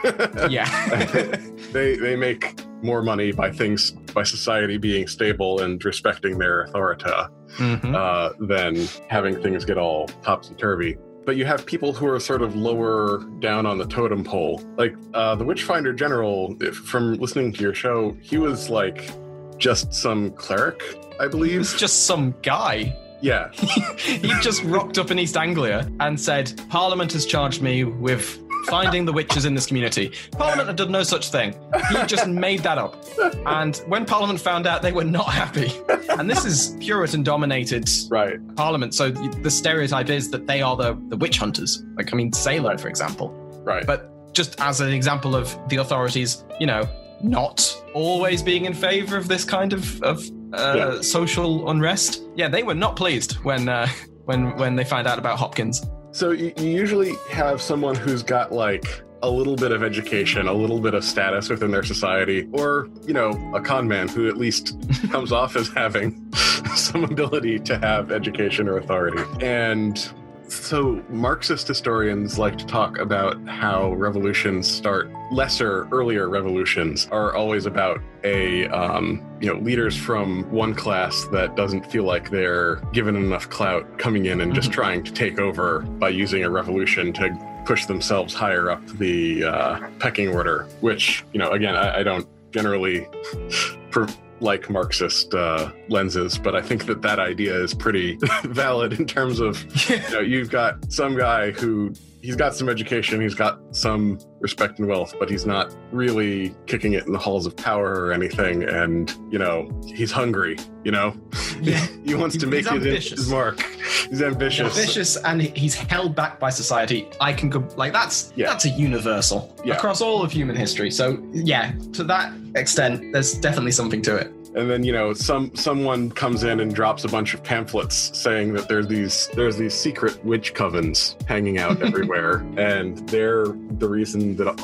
yeah. 0.49 0.65
they 1.73 1.97
they 1.97 2.17
make 2.17 2.65
more 2.83 3.03
money 3.03 3.33
by 3.33 3.51
things 3.51 3.91
by 3.91 4.23
society 4.23 4.79
being 4.79 5.07
stable 5.07 5.61
and 5.61 5.85
respecting 5.85 6.39
their 6.39 6.63
authority 6.63 7.05
mm-hmm. 7.05 7.95
uh, 7.95 8.31
than 8.41 8.89
having 9.09 9.41
things 9.43 9.67
get 9.67 9.77
all 9.77 10.07
topsy 10.23 10.55
turvy 10.55 10.97
but 11.25 11.37
you 11.37 11.45
have 11.45 11.65
people 11.67 11.93
who 11.93 12.07
are 12.07 12.19
sort 12.21 12.43
of 12.43 12.57
lower 12.57 13.25
down 13.39 13.67
on 13.67 13.79
the 13.79 13.87
totem 13.87 14.25
pole. 14.25 14.63
Like 14.77 14.95
uh, 15.15 15.35
the 15.35 15.45
Witchfinder 15.45 15.93
General, 15.93 16.57
if, 16.61 16.77
from 16.77 17.15
listening 17.15 17.53
to 17.53 17.63
your 17.63 17.75
show, 17.75 18.17
he 18.21 18.39
was 18.39 18.71
like 18.71 19.11
just 19.59 19.95
some 19.95 20.33
cleric, 20.33 20.83
I 21.21 21.29
believe. 21.29 21.53
He 21.53 21.59
was 21.59 21.75
just 21.75 22.07
some 22.07 22.35
guy. 22.43 22.97
Yeah. 23.21 23.53
he 23.99 24.33
just 24.41 24.65
rocked 24.65 24.99
up 24.99 25.11
in 25.11 25.19
East 25.19 25.37
Anglia 25.37 25.91
and 26.01 26.21
said, 26.21 26.61
Parliament 26.69 27.13
has 27.13 27.25
charged 27.25 27.63
me 27.63 27.85
with 27.85 28.39
finding 28.67 29.05
the 29.05 29.13
witches 29.13 29.45
in 29.45 29.55
this 29.55 29.67
community. 29.67 30.13
Parliament 30.33 30.69
had 30.69 30.77
done 30.77 30.93
no 30.93 31.03
such 31.03 31.31
thing. 31.31 31.55
He 31.91 32.07
just 32.07 32.27
made 32.47 32.61
that 32.61 32.79
up. 32.79 33.05
And 33.47 33.77
when 33.87 34.05
Parliament 34.05 34.41
found 34.41 34.67
out, 34.67 34.83
they 34.83 34.93
were 34.93 35.05
not 35.05 35.29
happy. 35.29 35.73
And 36.11 36.29
this 36.31 36.45
is 36.45 36.77
Puritan 36.81 37.23
dominated 37.23 37.89
right. 38.11 38.39
Parliament. 38.57 38.95
So 38.95 39.11
the 39.11 39.51
stereotype 39.51 40.11
is 40.11 40.31
that 40.31 40.47
they 40.47 40.63
are 40.63 40.77
the, 40.77 41.01
the 41.09 41.17
witch 41.17 41.39
hunters. 41.39 41.85
Like, 41.97 42.13
I 42.13 42.17
mean, 42.17 42.33
Salem, 42.33 42.79
for 42.79 42.89
example. 42.89 43.31
Right. 43.65 43.87
But 43.87 44.33
just 44.33 44.61
as 44.61 44.81
an 44.81 44.93
example 44.93 45.37
of 45.37 45.57
the 45.69 45.77
authorities, 45.77 46.45
you 46.59 46.67
know, 46.67 46.89
not 47.23 47.83
always 47.95 48.43
being 48.43 48.65
in 48.65 48.75
favor 48.75 49.17
of 49.17 49.29
this 49.29 49.45
kind 49.45 49.73
of, 49.73 50.03
of 50.03 50.25
uh, 50.53 50.75
yeah. 50.77 51.01
social 51.01 51.71
unrest. 51.71 52.23
Yeah, 52.35 52.49
they 52.49 52.63
were 52.63 52.75
not 52.75 52.97
pleased 52.97 53.35
when 53.45 53.69
uh, 53.69 53.89
when 54.25 54.57
when 54.57 54.77
they 54.77 54.85
found 54.85 55.07
out 55.07 55.19
about 55.19 55.39
Hopkins. 55.39 55.85
So 56.13 56.31
you, 56.31 56.53
you 56.59 56.69
usually 56.69 57.15
have 57.31 57.63
someone 57.63 57.95
who's 57.95 58.23
got 58.23 58.53
like 58.53 59.03
a 59.23 59.31
little 59.31 59.57
bit 59.57 59.73
of 59.73 59.83
education, 59.83 60.47
a 60.47 60.53
little 60.53 60.81
bit 60.81 60.93
of 60.95 61.05
status 61.05 61.49
within 61.49 61.71
their 61.71 61.85
society, 61.85 62.49
or, 62.53 62.89
you 63.07 63.15
know, 63.15 63.31
a 63.55 63.61
con 63.61 63.89
man 63.89 64.09
who 64.09 64.29
at 64.29 64.37
least 64.37 64.77
comes 65.11 65.33
off 65.33 65.57
as 65.57 65.69
having 65.69 66.31
some 66.75 67.05
ability 67.05 67.59
to 67.61 67.79
have 67.79 68.13
education 68.13 68.69
or 68.69 68.77
authority. 68.77 69.23
And 69.41 70.13
so, 70.53 71.03
Marxist 71.09 71.67
historians 71.67 72.39
like 72.39 72.59
to 72.59 72.67
talk 72.67 72.99
about 72.99 73.37
how 73.49 73.93
revolutions 73.95 74.71
start. 74.71 75.11
Lesser, 75.33 75.89
earlier 75.91 76.29
revolutions 76.29 77.09
are 77.11 77.35
always 77.35 77.65
about 77.67 78.01
a, 78.25 78.67
um, 78.69 79.23
you 79.41 79.53
know, 79.53 79.59
leaders 79.61 79.97
from 79.97 80.45
one 80.51 80.75
class 80.75 81.25
that 81.33 81.57
doesn't 81.57 81.91
feel 81.91 82.05
like 82.05 82.31
they're 82.31 82.77
given 82.93 83.17
enough 83.17 83.49
clout 83.49 83.99
coming 83.99 84.27
in 84.27 84.43
and 84.43 84.55
just 84.55 84.69
Mhm. 84.71 84.75
trying 84.75 85.03
to 85.05 85.13
take 85.13 85.41
over 85.41 85.81
by 85.81 86.11
using 86.11 86.45
a 86.45 86.51
revolution 86.51 87.13
to 87.15 87.31
push 87.65 87.87
themselves 87.87 88.35
higher 88.35 88.71
up 88.71 88.87
the 88.99 89.45
uh, 89.45 89.79
pecking 90.01 90.29
order. 90.29 90.67
Which, 90.81 91.25
you 91.33 91.39
know, 91.39 91.51
again, 91.53 91.75
I, 91.77 92.01
I 92.01 92.03
don't 92.03 92.27
generally. 92.53 93.09
Per- 93.91 94.07
like 94.43 94.69
Marxist 94.69 95.35
uh, 95.35 95.73
lenses, 95.89 96.39
but 96.39 96.55
I 96.55 96.63
think 96.63 96.87
that 96.87 97.03
that 97.03 97.19
idea 97.19 97.55
is 97.55 97.75
pretty 97.75 98.19
valid 98.45 98.93
in 98.95 99.07
terms 99.07 99.41
of 99.41 99.65
you 99.91 100.01
know, 100.11 100.21
you've 100.21 100.51
got 100.51 100.93
some 100.93 101.17
guy 101.17 101.53
who 101.53 101.95
he's 102.23 102.37
got 102.37 102.55
some 102.55 102.69
education, 102.69 103.21
he's 103.21 103.35
got 103.35 103.59
some 103.75 104.19
respect 104.41 104.79
and 104.79 104.89
wealth, 104.89 105.15
but 105.19 105.29
he's 105.29 105.45
not 105.45 105.75
really 105.91 106.55
kicking 106.67 106.93
it 106.95 107.05
in 107.07 107.13
the 107.13 107.19
halls 107.19 107.47
of 107.47 107.57
power 107.57 107.91
or 108.07 108.13
anything. 108.13 108.63
And 108.65 109.13
you 109.31 109.39
know, 109.39 109.69
he's 109.87 110.11
hungry. 110.13 110.57
You 110.85 110.93
know, 110.93 111.17
Yeah. 111.61 111.85
he 112.05 112.15
wants 112.15 112.37
to 112.39 112.47
make 112.47 112.67
his, 112.69 113.11
his 113.11 113.29
mark. 113.31 113.61
He's 114.09 114.23
ambitious. 114.23 114.75
Vicious 114.77 115.17
and 115.17 115.41
he's 115.43 115.75
held 115.75 116.15
back 116.17 116.39
by 116.41 116.51
society. 116.51 117.09
I 117.21 117.33
can 117.33 117.51
go 117.51 117.67
like 117.77 117.93
that's 117.93 118.33
Yeah. 118.37 118.47
that's 118.47 118.65
a 118.65 118.71
universal 118.71 119.55
Yeah. 119.65 119.75
across 119.75 120.01
all 120.01 120.23
of 120.23 120.33
human 120.33 120.57
history. 120.57 120.91
So 120.91 121.23
yeah, 121.33 121.73
to 121.93 122.05
that 122.05 122.33
extent, 122.55 123.13
there's 123.13 123.35
definitely 123.35 123.73
something 123.73 124.03
to 124.03 124.17
it. 124.17 124.33
And 124.55 124.71
then 124.71 124.85
you 124.85 124.93
know 124.93 125.13
some 125.13 125.55
someone 125.55 126.11
comes 126.11 126.45
in 126.45 126.61
and 126.61 126.75
drops 126.75 127.05
a 127.05 127.09
bunch 127.09 127.35
of 127.35 127.43
pamphlets 127.43 128.17
saying 128.19 128.53
that 128.55 128.69
there's 128.69 128.87
these 128.87 129.29
there's 129.35 129.57
these 129.57 129.75
secret 129.75 130.23
witch 130.25 130.55
covens 130.55 131.21
hanging 131.27 131.59
out 131.59 131.83
everywhere. 131.87 132.39
And 132.57 133.09
they're 133.09 133.47
the 133.47 133.89
reason 133.89 134.37
that 134.37 134.57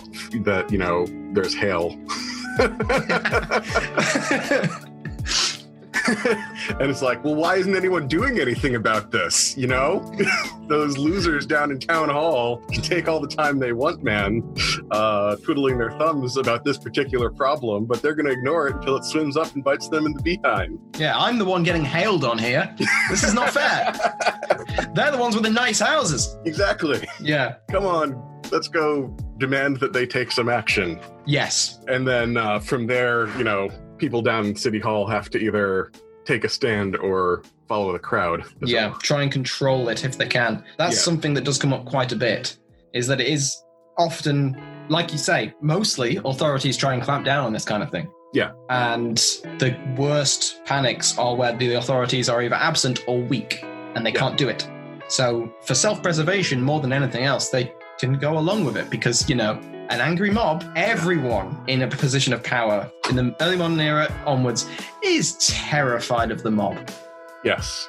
that 0.44 0.70
you 0.70 0.78
know 0.78 1.06
there's 1.32 1.54
hail 1.54 1.98
and 6.80 6.90
it's 6.90 7.02
like 7.02 7.22
well 7.24 7.34
why 7.34 7.56
isn't 7.56 7.76
anyone 7.76 8.06
doing 8.08 8.40
anything 8.40 8.74
about 8.74 9.10
this 9.10 9.56
you 9.56 9.66
know 9.66 10.00
those 10.68 10.96
losers 10.98 11.46
down 11.46 11.70
in 11.70 11.78
town 11.78 12.08
hall 12.08 12.58
can 12.72 12.82
take 12.82 13.08
all 13.08 13.20
the 13.20 13.28
time 13.28 13.58
they 13.58 13.72
want 13.72 14.02
man 14.02 14.42
uh, 14.90 15.36
twiddling 15.36 15.76
their 15.78 15.90
thumbs 15.92 16.36
about 16.36 16.64
this 16.64 16.78
particular 16.78 17.30
problem 17.30 17.84
but 17.84 18.00
they're 18.02 18.14
going 18.14 18.26
to 18.26 18.32
ignore 18.32 18.68
it 18.68 18.76
until 18.76 18.96
it 18.96 19.04
swims 19.04 19.36
up 19.36 19.52
and 19.54 19.62
bites 19.64 19.88
them 19.88 20.06
in 20.06 20.12
the 20.12 20.22
behind 20.22 20.78
yeah, 20.98 21.16
I'm 21.16 21.38
the 21.38 21.44
one 21.44 21.62
getting 21.62 21.84
hailed 21.84 22.24
on 22.24 22.38
here. 22.38 22.74
This 23.08 23.22
is 23.22 23.32
not 23.34 23.50
fair. 23.50 23.92
They're 24.94 25.12
the 25.12 25.18
ones 25.18 25.34
with 25.36 25.44
the 25.44 25.50
nice 25.50 25.78
houses. 25.80 26.36
exactly 26.44 27.06
Yeah. 27.20 27.56
come 27.70 27.84
on 27.84 28.24
let's 28.50 28.68
go 28.68 29.14
demand 29.38 29.78
that 29.80 29.92
they 29.92 30.06
take 30.06 30.32
some 30.32 30.48
action 30.48 30.98
Yes. 31.26 31.80
and 31.88 32.06
then 32.08 32.36
uh, 32.36 32.58
from 32.60 32.86
there 32.86 33.28
you 33.36 33.44
know 33.44 33.68
people 33.98 34.22
down 34.22 34.46
in 34.46 34.56
city 34.56 34.78
hall 34.78 35.06
have 35.06 35.30
to 35.30 35.38
either 35.38 35.90
take 36.24 36.44
a 36.44 36.48
stand 36.48 36.96
or 36.96 37.42
follow 37.68 37.92
the 37.92 37.98
crowd 37.98 38.44
Yeah. 38.62 38.88
well. 38.88 38.98
Try 38.98 39.22
and 39.22 39.32
control 39.32 39.88
it 39.88 40.04
if 40.04 40.16
they 40.18 40.26
can. 40.26 40.62
That's 40.78 40.96
Yeah. 40.96 41.00
something 41.02 41.34
that 41.34 41.44
does 41.44 41.58
come 41.58 41.72
up 41.72 41.84
quite 41.84 42.12
a 42.12 42.16
bit. 42.16 42.56
Is 42.94 43.06
that 43.08 43.20
it 43.20 43.26
is 43.28 43.56
often, 43.98 44.56
like 44.88 45.12
you 45.12 45.18
say, 45.18 45.52
mostly 45.60 46.18
authorities 46.24 46.76
try 46.76 46.94
and 46.94 47.02
clamp 47.02 47.24
down 47.24 47.44
on 47.44 47.52
this 47.52 47.64
kind 47.64 47.82
of 47.82 47.90
thing. 47.90 48.08
Yeah. 48.32 48.50
And 48.70 49.16
the 49.58 49.74
worst 49.96 50.60
panics 50.66 51.16
are 51.18 51.34
where 51.34 51.54
the 51.56 51.74
authorities 51.74 52.28
are 52.28 52.42
either 52.42 52.54
absent 52.56 53.02
or 53.06 53.20
weak 53.20 53.64
and 53.94 54.04
they 54.06 54.12
Yeah. 54.12 54.20
can't 54.20 54.36
do 54.36 54.48
it. 54.48 54.68
So, 55.08 55.50
for 55.64 55.74
self 55.74 56.02
preservation, 56.02 56.62
more 56.62 56.80
than 56.80 56.92
anything 56.92 57.24
else, 57.24 57.48
they 57.48 57.72
can 57.98 58.18
go 58.18 58.38
along 58.38 58.64
with 58.64 58.76
it 58.76 58.90
because, 58.90 59.28
you 59.28 59.34
know, 59.34 59.58
an 59.88 60.00
angry 60.02 60.30
mob, 60.30 60.62
everyone 60.76 61.56
in 61.66 61.80
a 61.82 61.88
position 61.88 62.34
of 62.34 62.42
power 62.42 62.90
in 63.10 63.16
the 63.16 63.34
early 63.40 63.56
modern 63.56 63.80
era 63.80 64.12
onwards 64.26 64.68
is 65.02 65.34
terrified 65.46 66.30
of 66.30 66.42
the 66.42 66.50
mob. 66.50 66.76
Yes. 67.44 67.88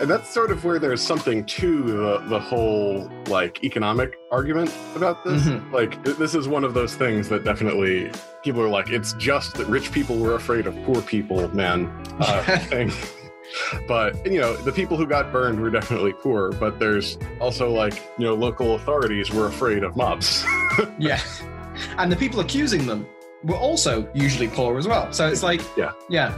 And 0.00 0.08
that's 0.08 0.28
sort 0.32 0.50
of 0.52 0.64
where 0.64 0.78
there's 0.78 1.02
something 1.02 1.44
to 1.44 1.82
the, 1.82 2.18
the 2.28 2.38
whole 2.38 3.10
like 3.26 3.62
economic 3.64 4.16
argument 4.30 4.72
about 4.94 5.24
this. 5.24 5.42
Mhm. 5.44 5.72
Like 5.72 6.02
th- 6.04 6.16
this 6.16 6.34
is 6.34 6.46
one 6.48 6.64
of 6.64 6.72
those 6.74 6.94
things 6.94 7.28
that 7.30 7.44
definitely 7.44 8.10
people 8.44 8.60
are 8.62 8.68
like, 8.68 8.90
it's 8.90 9.12
just 9.14 9.54
that 9.56 9.66
rich 9.66 9.90
people 9.90 10.16
were 10.16 10.34
afraid 10.34 10.66
of 10.66 10.76
poor 10.84 11.02
people, 11.02 11.48
man. 11.54 11.86
Uh, 12.20 12.58
thing. 12.66 12.92
But 13.88 14.24
you 14.30 14.40
know, 14.40 14.56
the 14.56 14.72
people 14.72 14.96
who 14.96 15.06
got 15.06 15.32
burned 15.32 15.60
were 15.60 15.70
definitely 15.70 16.12
poor. 16.12 16.52
But 16.52 16.78
there's 16.78 17.18
also 17.40 17.70
like 17.70 17.94
you 18.18 18.26
know, 18.26 18.34
local 18.34 18.74
authorities 18.76 19.30
were 19.32 19.46
afraid 19.46 19.82
of 19.84 19.96
mobs. 19.96 20.44
Yeah. 20.98 21.20
And 21.96 22.10
the 22.10 22.14
people 22.14 22.38
accusing 22.38 22.86
them 22.86 23.04
were 23.44 23.56
also 23.56 24.08
usually 24.14 24.48
poor 24.48 24.78
as 24.78 24.86
well. 24.88 25.12
So 25.12 25.28
it's 25.28 25.42
like, 25.42 25.60
Yeah. 25.76 25.92
Yeah. 26.08 26.36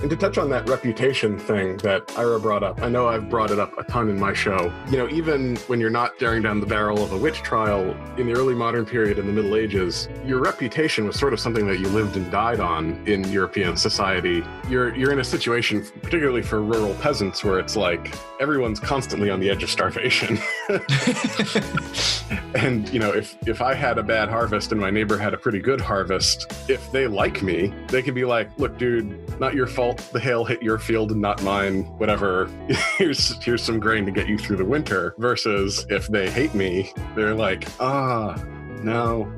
And 0.00 0.10
to 0.10 0.16
touch 0.16 0.38
on 0.38 0.50
that 0.50 0.68
reputation 0.68 1.38
thing 1.38 1.76
that 1.78 2.10
Ira 2.16 2.40
brought 2.40 2.62
up, 2.62 2.82
I 2.82 2.88
know 2.88 3.08
I've 3.08 3.28
brought 3.28 3.50
it 3.50 3.58
up 3.58 3.76
a 3.78 3.84
ton 3.84 4.08
in 4.08 4.18
my 4.18 4.32
show. 4.32 4.72
You 4.90 4.98
know, 4.98 5.08
even 5.08 5.56
when 5.66 5.80
you're 5.80 5.90
not 5.90 6.14
staring 6.16 6.42
down 6.42 6.60
the 6.60 6.66
barrel 6.66 7.02
of 7.02 7.12
a 7.12 7.16
witch 7.16 7.42
trial 7.42 7.96
in 8.16 8.26
the 8.26 8.32
early 8.32 8.54
modern 8.54 8.86
period 8.86 9.18
in 9.18 9.26
the 9.26 9.32
Middle 9.32 9.56
Ages, 9.56 10.08
your 10.24 10.40
reputation 10.40 11.06
was 11.06 11.18
sort 11.18 11.32
of 11.32 11.40
something 11.40 11.66
that 11.66 11.78
you 11.78 11.88
lived 11.88 12.16
and 12.16 12.30
died 12.30 12.60
on 12.60 13.06
in 13.06 13.24
European 13.30 13.76
society. 13.76 14.44
You're 14.68 14.94
you're 14.94 15.12
in 15.12 15.20
a 15.20 15.24
situation, 15.24 15.84
particularly 16.02 16.42
for 16.42 16.62
rural 16.62 16.94
peasants, 16.94 17.44
where 17.44 17.58
it's 17.58 17.76
like 17.76 18.14
everyone's 18.40 18.80
constantly 18.80 19.30
on 19.30 19.40
the 19.40 19.50
edge 19.50 19.62
of 19.62 19.70
starvation. 19.70 20.38
and 22.54 22.88
you 22.92 22.98
know, 22.98 23.12
if 23.12 23.36
if 23.46 23.60
I 23.60 23.74
had 23.74 23.98
a 23.98 24.02
bad 24.02 24.28
harvest 24.28 24.72
and 24.72 24.80
my 24.80 24.90
neighbor 24.90 25.18
had 25.18 25.34
a 25.34 25.38
pretty 25.38 25.60
good 25.60 25.80
harvest, 25.80 26.52
if 26.68 26.90
they 26.92 27.06
like 27.06 27.42
me, 27.42 27.72
they 27.88 28.02
could 28.02 28.14
be 28.14 28.24
like, 28.24 28.50
"Look, 28.58 28.78
dude, 28.78 29.38
not 29.40 29.54
your 29.58 29.66
fault. 29.66 29.98
The 30.12 30.20
hail 30.20 30.44
hit 30.44 30.62
your 30.62 30.78
field 30.78 31.10
and 31.12 31.20
not 31.20 31.42
mine. 31.42 31.82
Whatever. 31.98 32.46
here's 32.96 33.42
here's 33.44 33.62
some 33.62 33.78
grain 33.78 34.06
to 34.06 34.10
get 34.12 34.26
you 34.28 34.38
through 34.38 34.56
the 34.56 34.64
winter." 34.64 35.14
Versus 35.18 35.84
if 35.90 36.06
they 36.08 36.30
hate 36.30 36.54
me, 36.54 36.92
they're 37.14 37.34
like, 37.34 37.68
"Ah, 37.80 38.34
no." 38.82 39.30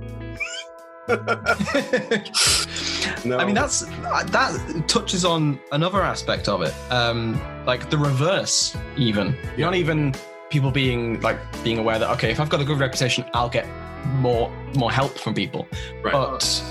no. 3.24 3.38
I 3.38 3.44
mean, 3.44 3.54
that's 3.54 3.80
that 3.80 4.84
touches 4.86 5.24
on 5.24 5.58
another 5.72 6.02
aspect 6.02 6.48
of 6.48 6.62
it, 6.62 6.72
um, 6.90 7.40
like 7.66 7.90
the 7.90 7.98
reverse. 7.98 8.76
Even 8.96 9.36
Yeah. 9.56 9.66
not 9.66 9.74
even 9.74 10.14
people 10.50 10.70
being 10.70 11.20
like 11.20 11.38
being 11.64 11.78
aware 11.78 11.98
that 11.98 12.10
okay, 12.10 12.30
if 12.30 12.38
I've 12.38 12.48
got 12.48 12.60
a 12.60 12.64
good 12.64 12.78
reputation, 12.78 13.24
I'll 13.34 13.48
get 13.48 13.66
more 14.16 14.50
more 14.76 14.92
help 14.92 15.18
from 15.18 15.34
people. 15.34 15.66
right. 16.04 16.12
But 16.12 16.62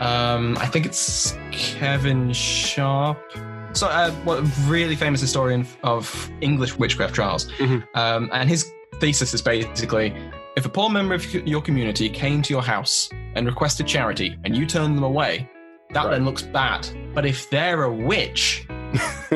um, 0.00 0.56
I 0.58 0.66
think 0.66 0.86
it's 0.86 1.36
Kevin 1.52 2.32
Sharp. 2.32 3.18
So, 3.72 3.88
uh, 3.88 4.10
what 4.24 4.38
a 4.38 4.42
really 4.70 4.94
famous 4.96 5.20
historian 5.20 5.66
of 5.82 6.30
English 6.40 6.76
witchcraft 6.78 7.14
trials, 7.14 7.50
Mhm. 7.58 7.84
um, 7.94 8.30
and 8.32 8.48
his 8.48 8.70
thesis 9.00 9.34
is 9.34 9.42
basically: 9.42 10.14
if 10.56 10.64
a 10.64 10.68
poor 10.68 10.88
member 10.90 11.14
of 11.14 11.32
your 11.34 11.60
community 11.60 12.08
came 12.08 12.40
to 12.42 12.52
your 12.54 12.62
house 12.62 13.08
and 13.34 13.46
requested 13.46 13.86
charity, 13.86 14.36
and 14.44 14.56
you 14.56 14.64
turned 14.66 14.96
them 14.96 15.02
away, 15.04 15.48
that 15.90 16.04
Right. 16.04 16.10
then 16.12 16.24
looks 16.24 16.42
bad. 16.42 16.86
But 17.14 17.26
if 17.26 17.50
they're 17.50 17.82
a 17.82 17.92
witch, 17.92 18.64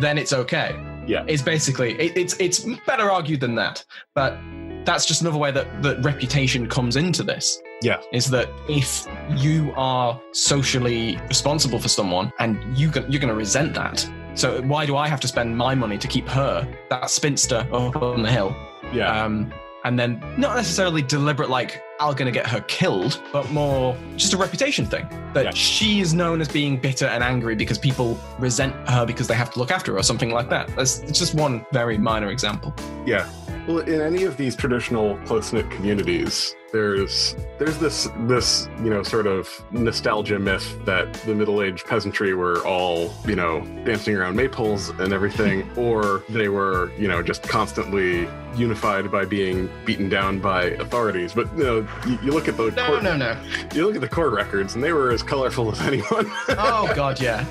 then 0.00 0.18
it's 0.18 0.32
okay. 0.32 0.74
Yeah. 1.06 1.22
it's 1.26 1.42
basically 1.42 1.92
it, 2.00 2.16
it's 2.16 2.34
it's 2.40 2.60
better 2.86 3.10
argued 3.10 3.40
than 3.40 3.54
that, 3.56 3.84
but 4.14 4.38
that's 4.84 5.06
just 5.06 5.22
another 5.22 5.38
way 5.38 5.50
that 5.50 5.82
that 5.82 6.02
reputation 6.04 6.68
comes 6.68 6.96
into 6.96 7.22
this 7.22 7.62
yeah. 7.82 8.00
is 8.12 8.30
that 8.30 8.48
if 8.68 9.06
you 9.30 9.72
are 9.76 10.20
socially 10.32 11.18
responsible 11.28 11.78
for 11.78 11.88
someone 11.88 12.32
and 12.38 12.56
you, 12.76 12.90
you're 13.08 13.20
going 13.20 13.28
to 13.28 13.34
resent 13.34 13.74
that. 13.74 14.08
So 14.34 14.62
why 14.62 14.84
do 14.84 14.96
I 14.96 15.08
have 15.08 15.20
to 15.20 15.28
spend 15.28 15.56
my 15.56 15.74
money 15.74 15.96
to 15.98 16.08
keep 16.08 16.26
her, 16.28 16.66
that 16.90 17.08
spinster, 17.08 17.66
up 17.72 17.96
on 17.96 18.22
the 18.22 18.30
hill? 18.30 18.54
Yeah. 18.92 19.24
Um, 19.24 19.52
and 19.84 19.98
then 19.98 20.18
not 20.38 20.56
necessarily 20.56 21.02
deliberate, 21.02 21.50
like 21.50 21.82
I'm 22.00 22.14
going 22.14 22.26
to 22.26 22.32
get 22.32 22.46
her 22.46 22.60
killed, 22.62 23.20
but 23.32 23.50
more 23.50 23.96
just 24.16 24.32
a 24.32 24.36
reputation 24.36 24.86
thing. 24.86 25.06
that 25.34 25.44
Yeah. 25.44 25.50
she 25.52 26.00
is 26.00 26.14
known 26.14 26.40
as 26.40 26.48
being 26.48 26.78
bitter 26.78 27.06
and 27.06 27.22
angry 27.22 27.54
because 27.54 27.78
people 27.78 28.18
resent 28.38 28.74
her 28.88 29.04
because 29.04 29.26
they 29.28 29.34
have 29.34 29.50
to 29.52 29.58
look 29.58 29.70
after 29.70 29.92
her 29.92 29.98
or 29.98 30.02
something 30.02 30.30
like 30.30 30.48
that. 30.48 30.74
That's 30.74 31.00
it's 31.00 31.18
just 31.18 31.34
one 31.34 31.66
very 31.72 31.98
minor 31.98 32.30
example. 32.30 32.74
Yeah. 33.04 33.28
Well, 33.66 33.78
in 33.78 34.02
any 34.02 34.24
of 34.24 34.36
these 34.36 34.54
traditional 34.54 35.16
close-knit 35.24 35.70
communities, 35.70 36.54
there's 36.74 37.36
there's 37.60 37.78
this 37.78 38.08
this 38.26 38.68
you 38.82 38.90
know 38.90 39.00
sort 39.04 39.28
of 39.28 39.48
nostalgia 39.70 40.40
myth 40.40 40.76
that 40.84 41.14
the 41.24 41.32
middle-aged 41.32 41.86
peasantry 41.86 42.34
were 42.34 42.58
all 42.66 43.14
you 43.28 43.36
know 43.36 43.60
dancing 43.84 44.16
around 44.16 44.36
maypoles 44.36 44.90
and 44.98 45.12
everything, 45.12 45.70
or 45.78 46.24
they 46.28 46.48
were 46.48 46.90
you 46.98 47.06
know 47.06 47.22
just 47.22 47.44
constantly 47.44 48.28
unified 48.56 49.10
by 49.10 49.24
being 49.24 49.70
beaten 49.84 50.08
down 50.08 50.40
by 50.40 50.64
authorities. 50.64 51.32
But 51.32 51.46
you 51.56 51.62
know, 51.62 51.88
you, 52.06 52.18
you 52.24 52.32
look 52.32 52.48
at 52.48 52.56
the 52.56 52.70
No, 52.72 52.86
court, 52.86 53.02
no, 53.04 53.16
no. 53.16 53.40
you 53.72 53.86
look 53.86 53.94
at 53.94 54.00
the 54.00 54.08
court 54.08 54.32
records, 54.32 54.74
and 54.74 54.82
they 54.82 54.92
were 54.92 55.12
as 55.12 55.22
colorful 55.22 55.70
as 55.70 55.80
anyone. 55.92 56.26
Oh 56.48 56.92
god, 56.96 57.20
yeah. 57.20 57.44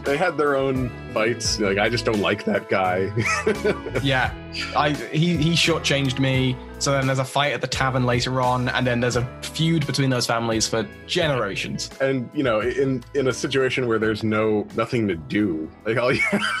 they 0.04 0.18
had 0.18 0.36
their 0.36 0.56
own 0.56 0.90
fights. 1.14 1.58
Like 1.58 1.78
I 1.78 1.88
just 1.88 2.04
don't 2.04 2.20
like 2.20 2.44
that 2.44 2.68
guy. 2.68 3.10
Yeah. 4.02 4.34
I 4.76 4.90
he 5.10 5.38
he 5.38 5.52
shortchanged 5.52 6.18
me. 6.18 6.54
So 6.80 6.92
then 6.92 7.06
there's 7.06 7.18
a 7.18 7.24
fight 7.24 7.52
at 7.52 7.60
the 7.60 7.66
tavern 7.66 8.06
later 8.06 8.40
on, 8.40 8.68
and 8.70 8.86
then 8.86 9.00
there's 9.00 9.16
a 9.16 9.24
feud 9.42 9.86
between 9.86 10.08
those 10.10 10.26
families 10.26 10.66
for 10.66 10.88
generations. 11.06 11.90
and 12.00 12.28
you 12.34 12.42
know 12.42 12.60
in 12.60 13.04
in 13.14 13.28
a 13.28 13.32
situation 13.32 13.86
where 13.86 13.98
there's 13.98 14.24
no 14.24 14.66
nothing 14.76 15.06
to 15.08 15.14
do 15.16 15.70
like 15.84 15.98
all 15.98 16.10
you, 16.12 16.22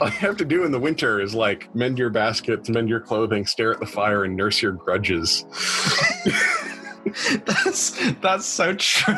all 0.00 0.08
you 0.08 0.18
have 0.18 0.36
to 0.36 0.44
do 0.44 0.64
in 0.64 0.72
the 0.72 0.80
winter 0.80 1.20
is 1.20 1.34
like 1.34 1.72
mend 1.74 1.98
your 1.98 2.10
baskets 2.10 2.68
mend 2.68 2.88
your 2.88 3.00
clothing 3.00 3.46
stare 3.46 3.72
at 3.72 3.78
the 3.80 3.86
fire 3.86 4.24
and 4.24 4.34
nurse 4.36 4.60
your 4.60 4.72
grudges 4.72 5.44
that's 7.44 8.12
that's 8.20 8.46
so 8.46 8.74
true. 8.74 9.14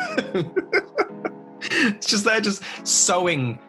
it's 1.61 2.07
just 2.07 2.23
they're 2.23 2.41
just 2.41 2.61
sewing, 2.83 3.59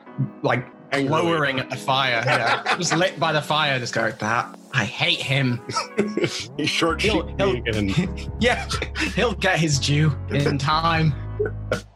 like 0.42 0.66
Angrily. 0.92 1.22
lowering 1.22 1.60
at 1.60 1.70
the 1.70 1.76
fire. 1.76 2.22
Yeah, 2.26 2.76
just 2.76 2.94
lit 2.94 3.18
by 3.18 3.32
the 3.32 3.42
fire. 3.42 3.78
Just 3.78 3.94
go 3.94 4.10
that. 4.10 4.59
I 4.72 4.84
hate 4.84 5.20
him. 5.20 5.60
he's 6.56 6.68
short 6.70 7.02
He'll- 7.02 7.26
he'll- 7.36 7.52
vegan 7.62 8.32
Yeah, 8.40 8.68
he'll 9.14 9.34
get 9.34 9.58
his 9.58 9.78
due 9.78 10.12
in 10.30 10.58
time. 10.58 11.12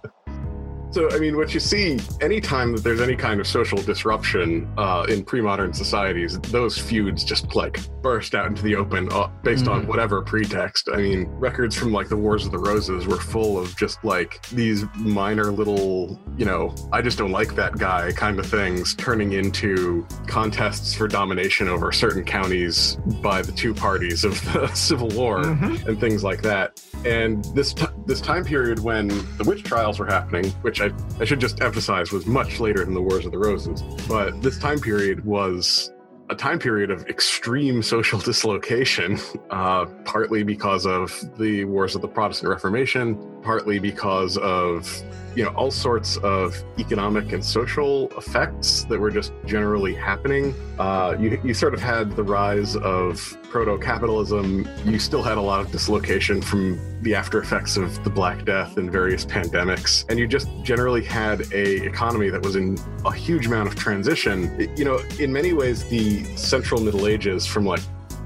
So, 0.94 1.10
I 1.10 1.18
mean, 1.18 1.36
what 1.36 1.52
you 1.52 1.58
see 1.58 1.98
anytime 2.20 2.70
that 2.76 2.84
there's 2.84 3.00
any 3.00 3.16
kind 3.16 3.40
of 3.40 3.48
social 3.48 3.78
disruption 3.82 4.68
uh, 4.78 5.04
in 5.08 5.24
pre-modern 5.24 5.72
societies, 5.72 6.38
those 6.38 6.78
feuds 6.78 7.24
just 7.24 7.52
like 7.56 7.80
burst 8.00 8.36
out 8.36 8.46
into 8.46 8.62
the 8.62 8.76
open 8.76 9.08
uh, 9.10 9.26
based 9.42 9.66
on 9.66 9.82
Mhm. 9.82 9.86
whatever 9.88 10.22
pretext. 10.22 10.88
I 10.92 10.98
mean, 10.98 11.24
records 11.30 11.74
from 11.74 11.90
like 11.92 12.08
the 12.08 12.16
Wars 12.16 12.46
of 12.46 12.52
the 12.52 12.58
Roses 12.60 13.08
were 13.08 13.16
full 13.16 13.58
of 13.58 13.76
just 13.76 14.04
like 14.04 14.40
these 14.50 14.84
minor 14.94 15.46
little, 15.50 16.16
you 16.36 16.44
know, 16.44 16.72
I 16.92 17.02
just 17.02 17.18
don't 17.18 17.32
like 17.32 17.56
that 17.56 17.76
guy 17.76 18.12
kind 18.12 18.38
of 18.38 18.46
things 18.46 18.94
turning 18.94 19.32
into 19.32 20.06
contests 20.28 20.94
for 20.94 21.08
domination 21.08 21.68
over 21.68 21.90
certain 21.90 22.22
counties 22.22 22.98
by 23.20 23.42
the 23.42 23.50
two 23.50 23.74
parties 23.74 24.22
of 24.22 24.40
the 24.52 24.68
Civil 24.74 25.08
War 25.08 25.42
Mhm. 25.42 25.86
and 25.88 25.98
things 25.98 26.22
like 26.22 26.40
that. 26.42 26.80
And 27.04 27.44
this 27.46 27.72
t- 27.74 27.84
this 28.06 28.20
time 28.20 28.44
period 28.44 28.78
when 28.78 29.08
the 29.08 29.44
witch 29.44 29.64
trials 29.64 29.98
were 29.98 30.06
happening, 30.06 30.44
which 30.62 30.80
I, 30.84 30.92
I 31.20 31.24
should 31.24 31.40
just 31.40 31.62
emphasize 31.62 32.12
was 32.12 32.26
much 32.26 32.60
later 32.60 32.84
than 32.84 32.94
the 32.94 33.00
Wars 33.00 33.24
of 33.24 33.32
the 33.32 33.38
Roses, 33.38 33.82
but 34.06 34.42
this 34.42 34.58
time 34.58 34.78
period 34.78 35.24
was 35.24 35.90
a 36.30 36.34
time 36.34 36.58
period 36.58 36.90
of 36.90 37.06
extreme 37.06 37.82
social 37.94 38.18
dislocation, 38.18 39.18
uh, 39.50 39.86
partly 40.04 40.42
because 40.42 40.86
of 40.86 41.18
the 41.38 41.64
wars 41.64 41.94
of 41.94 42.02
the 42.02 42.08
Protestant 42.08 42.50
Reformation, 42.50 43.18
partly 43.42 43.78
because 43.78 44.36
of 44.38 45.02
you 45.36 45.42
know 45.44 45.50
all 45.50 45.70
sorts 45.70 46.16
of 46.18 46.56
economic 46.78 47.32
and 47.32 47.44
social 47.44 48.08
effects 48.16 48.84
that 48.84 48.98
were 48.98 49.10
just 49.10 49.32
generally 49.46 49.94
happening. 49.94 50.54
Uh, 50.78 51.16
you 51.18 51.40
you 51.44 51.54
sort 51.54 51.74
of 51.74 51.80
had 51.80 52.14
the 52.16 52.22
rise 52.22 52.76
of 52.76 53.36
proto-capitalism. 53.50 54.68
You 54.84 54.98
still 54.98 55.22
had 55.22 55.38
a 55.38 55.40
lot 55.40 55.60
of 55.60 55.70
dislocation 55.70 56.42
from 56.42 56.78
the 57.02 57.14
after 57.14 57.40
effects 57.40 57.76
of 57.76 58.02
the 58.02 58.10
Black 58.10 58.44
Death 58.44 58.76
and 58.78 58.90
various 58.90 59.24
pandemics, 59.24 60.04
and 60.08 60.18
you 60.18 60.26
just 60.26 60.48
generally 60.62 61.04
had 61.04 61.42
a 61.52 61.84
economy 61.84 62.30
that 62.30 62.42
was 62.42 62.56
in 62.56 62.78
a 63.04 63.12
huge 63.12 63.46
amount 63.46 63.68
of 63.68 63.74
transition. 63.76 64.44
It- 64.60 64.70
you 64.78 64.84
know, 64.84 64.98
in 65.20 65.32
many 65.32 65.52
ways, 65.52 65.84
the 65.88 66.24
Central 66.36 66.80
Middle 66.80 67.06
Ages 67.06 67.46
from 67.46 67.64
like 67.64 67.80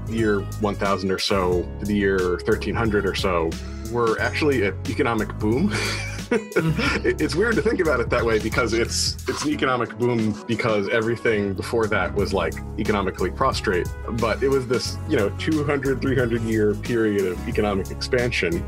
year 0.07 0.39
1000 0.61 1.11
or 1.11 1.19
so 1.19 1.61
to 1.79 1.85
the 1.85 1.95
year 1.95 2.37
1300 2.45 3.05
or 3.05 3.13
so 3.13 3.51
were 3.91 4.19
actually 4.19 4.65
an 4.65 4.73
economic 4.89 5.37
boom. 5.37 5.71
It- 7.05 7.21
it's 7.21 7.35
weird 7.35 7.55
to 7.55 7.61
think 7.61 7.79
about 7.79 7.99
it 7.99 8.09
that 8.09 8.23
way 8.23 8.39
because 8.39 8.73
it's 8.73 9.15
it's 9.27 9.43
an 9.45 9.51
economic 9.51 9.97
boom 9.97 10.35
because 10.47 10.87
everything 10.89 11.53
before 11.53 11.87
that 11.87 12.13
was 12.13 12.33
like 12.33 12.53
economically 12.77 13.31
prostrate. 13.31 13.87
But 14.13 14.43
it 14.43 14.49
was 14.49 14.67
this 14.67 14.97
you 15.09 15.17
know 15.17 15.29
200 15.39 16.01
300 16.01 16.41
year 16.43 16.73
period 16.75 17.25
of 17.25 17.47
economic 17.47 17.89
expansion. 17.91 18.63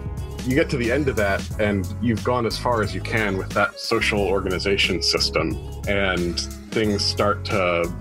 You 0.45 0.55
get 0.55 0.69
to 0.71 0.77
the 0.77 0.91
end 0.91 1.07
of 1.07 1.15
that 1.17 1.41
and 1.59 1.87
you've 2.01 2.23
gone 2.23 2.45
as 2.47 2.57
far 2.57 2.81
as 2.81 2.95
you 2.95 3.01
can 3.01 3.37
with 3.37 3.49
that 3.49 3.79
social 3.79 4.21
organization 4.21 5.01
system. 5.03 5.55
And 5.87 6.39
things 6.71 7.03
start 7.05 7.45
to 7.45 7.93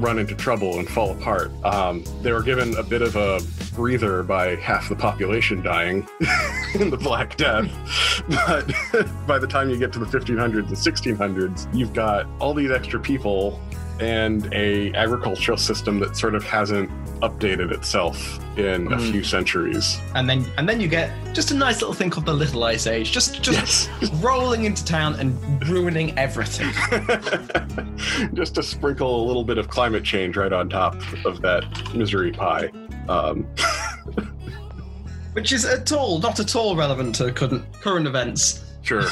run 0.00 0.18
into 0.18 0.34
trouble 0.34 0.78
and 0.78 0.88
fall 0.88 1.12
apart. 1.12 1.50
Um, 1.64 2.04
they 2.22 2.32
were 2.32 2.42
given 2.42 2.76
a 2.76 2.82
bit 2.82 3.02
of 3.02 3.16
a 3.16 3.40
breather 3.74 4.22
by 4.22 4.56
half 4.56 4.88
the 4.88 4.96
population 4.96 5.62
dying 5.62 6.08
in 6.74 6.90
the 6.90 6.96
Black 6.96 7.36
Death. 7.36 7.70
But 8.28 8.66
by 9.26 9.38
the 9.38 9.46
time 9.46 9.70
you 9.70 9.78
get 9.78 9.92
to 9.92 9.98
the 9.98 10.06
1500s 10.06 10.68
and 10.68 10.68
1600s, 10.68 11.72
you've 11.74 11.92
got 11.92 12.26
all 12.40 12.54
these 12.54 12.70
extra 12.70 12.98
people 12.98 13.60
and 14.00 14.52
a 14.52 14.92
agricultural 14.94 15.56
system 15.58 15.98
that 16.00 16.16
sort 16.16 16.34
of 16.34 16.44
hasn't 16.44 16.90
updated 17.20 17.70
itself 17.72 18.38
in 18.58 18.86
a 18.92 18.96
Mm. 18.96 19.10
few 19.10 19.24
centuries. 19.24 19.98
And 20.14 20.28
then 20.28 20.44
and 20.58 20.68
then 20.68 20.80
you 20.80 20.88
get 20.88 21.10
just 21.32 21.50
a 21.50 21.54
nice 21.54 21.80
little 21.80 21.94
thing 21.94 22.10
called 22.10 22.26
the 22.26 22.34
Little 22.34 22.62
Ice 22.64 22.86
Age, 22.86 23.10
just 23.10 23.42
just 23.42 23.88
rolling 24.20 24.64
into 24.64 24.84
town 24.84 25.14
and 25.14 25.32
ruining 25.68 26.16
everything. 26.18 26.70
Just 28.34 28.54
to 28.56 28.62
sprinkle 28.62 29.22
a 29.22 29.26
little 29.26 29.44
bit 29.44 29.56
of 29.58 29.68
climate 29.68 30.04
change 30.04 30.36
right 30.36 30.52
on 30.52 30.68
top 30.68 30.94
of 31.24 31.40
that 31.42 31.64
misery 31.94 32.32
pie. 32.32 32.70
Um, 33.08 33.46
Which 35.32 35.52
is 35.52 35.64
at 35.64 35.90
all 35.92 36.18
not 36.20 36.40
at 36.40 36.54
all 36.56 36.76
relevant 36.76 37.14
to 37.16 37.30
current 37.32 37.64
current 37.80 38.06
events. 38.06 38.64
sure, 38.82 39.02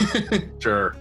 sure. 0.59 0.97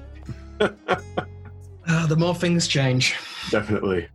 Ah, 1.87 2.05
the 2.07 2.15
more 2.15 2.35
things 2.35 2.67
change. 2.67 3.15
Definitely. 3.49 4.07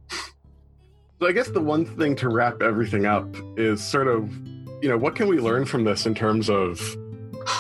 So 1.21 1.27
I 1.27 1.33
guess 1.33 1.49
the 1.49 1.61
one 1.61 1.85
thing 1.85 2.15
to 2.17 2.29
wrap 2.29 2.63
everything 2.63 3.05
up 3.07 3.27
is 3.57 3.85
sort 3.85 4.07
of, 4.07 4.31
you 4.83 4.89
know, 4.89 4.97
what 4.97 5.17
can 5.17 5.27
we 5.27 5.39
learn 5.39 5.65
from 5.65 5.85
this 5.85 6.07
in 6.07 6.15
terms 6.15 6.49
of 6.49 6.81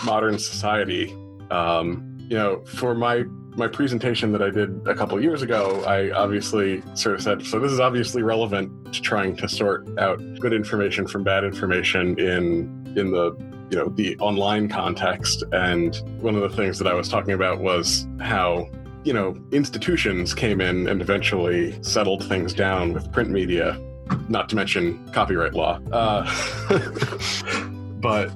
modern 0.04 0.38
society? 0.38 1.12
Um, 1.50 2.18
you 2.28 2.36
know, 2.36 2.64
for 2.64 2.94
my 2.94 3.24
my 3.56 3.66
presentation 3.66 4.30
that 4.30 4.40
I 4.40 4.50
did 4.50 4.86
a 4.86 4.94
couple 4.94 5.20
years 5.20 5.42
ago, 5.42 5.82
I 5.84 6.12
obviously 6.12 6.80
sort 6.94 7.16
of 7.16 7.22
said, 7.22 7.44
so 7.44 7.58
this 7.58 7.72
is 7.72 7.80
obviously 7.80 8.22
relevant 8.22 8.94
to 8.94 9.02
trying 9.02 9.34
to 9.38 9.48
sort 9.48 9.88
out 9.98 10.20
good 10.38 10.52
information 10.52 11.08
from 11.08 11.24
bad 11.24 11.42
information 11.42 12.16
in 12.20 12.94
in 12.96 13.10
the 13.10 13.36
you 13.70 13.76
know 13.76 13.88
the 13.88 14.16
online 14.18 14.68
context. 14.68 15.42
And 15.52 15.96
one 16.20 16.36
of 16.36 16.42
the 16.42 16.56
things 16.56 16.78
that 16.78 16.86
I 16.86 16.94
was 16.94 17.08
talking 17.08 17.34
about 17.34 17.58
was 17.60 18.06
how 18.20 18.68
you 19.08 19.14
know, 19.14 19.34
institutions 19.52 20.34
came 20.34 20.60
in 20.60 20.86
and 20.86 21.00
eventually 21.00 21.82
settled 21.82 22.22
things 22.28 22.52
down 22.52 22.92
with 22.92 23.10
print 23.10 23.30
media, 23.30 23.80
not 24.28 24.50
to 24.50 24.54
mention 24.54 25.02
copyright 25.14 25.54
law. 25.54 25.80
Uh, 25.90 26.30
but 28.02 28.28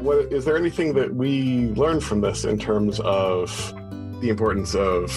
what, 0.00 0.32
is 0.32 0.44
there 0.44 0.56
anything 0.56 0.94
that 0.94 1.12
we 1.12 1.66
learned 1.70 2.04
from 2.04 2.20
this 2.20 2.44
in 2.44 2.60
terms 2.60 3.00
of 3.00 3.74
the 4.20 4.28
importance 4.28 4.76
of 4.76 5.10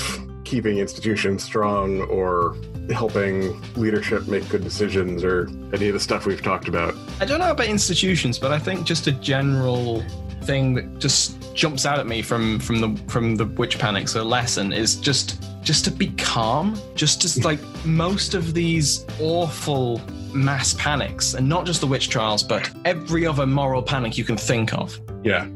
keeping 0.46 0.80
institutions 0.80 1.44
strong 1.44 2.02
or 2.02 2.56
helping 2.90 3.62
leadership 3.74 4.28
make 4.28 4.50
good 4.50 4.64
decisions 4.64 5.24
or 5.24 5.48
any 5.74 5.90
of 5.90 5.94
the 5.94 6.00
stuff 6.00 6.26
we've 6.26 6.42
talked 6.42 6.68
about? 6.68 6.96
I 7.20 7.26
don't 7.26 7.38
know 7.38 7.52
about 7.52 7.68
institutions, 7.68 8.40
but 8.40 8.52
I 8.52 8.58
think 8.58 8.84
just 8.84 9.06
a 9.06 9.12
general 9.12 10.04
thing 10.42 10.74
that 10.74 10.98
just 10.98 11.37
jumps 11.58 11.86
out 11.88 11.98
at 12.00 12.06
me 12.08 12.22
from 12.22 12.60
from 12.60 12.80
the 12.80 12.89
from 13.12 13.36
the 13.36 13.46
witch 13.46 13.80
panics 13.80 14.15
a 14.15 14.24
lesson 14.24 14.72
is 14.72 14.96
just 14.96 15.43
just 15.63 15.84
to 15.84 15.91
be 15.91 16.08
calm 16.12 16.80
just 16.96 17.20
just 17.22 17.43
like 17.43 17.60
most 17.84 18.36
of 18.36 18.54
these 18.54 19.06
awful 19.20 20.00
mass 20.34 20.76
panics 20.76 21.34
and 21.34 21.50
not 21.50 21.65
just 21.65 21.82
the 21.82 21.88
witch 21.88 22.10
trials 22.10 22.43
but 22.43 22.70
every 22.86 23.26
other 23.26 23.48
moral 23.48 23.82
panic 23.82 24.17
you 24.20 24.24
can 24.24 24.38
think 24.38 24.72
of 24.74 25.00
Yeah. 25.24 25.48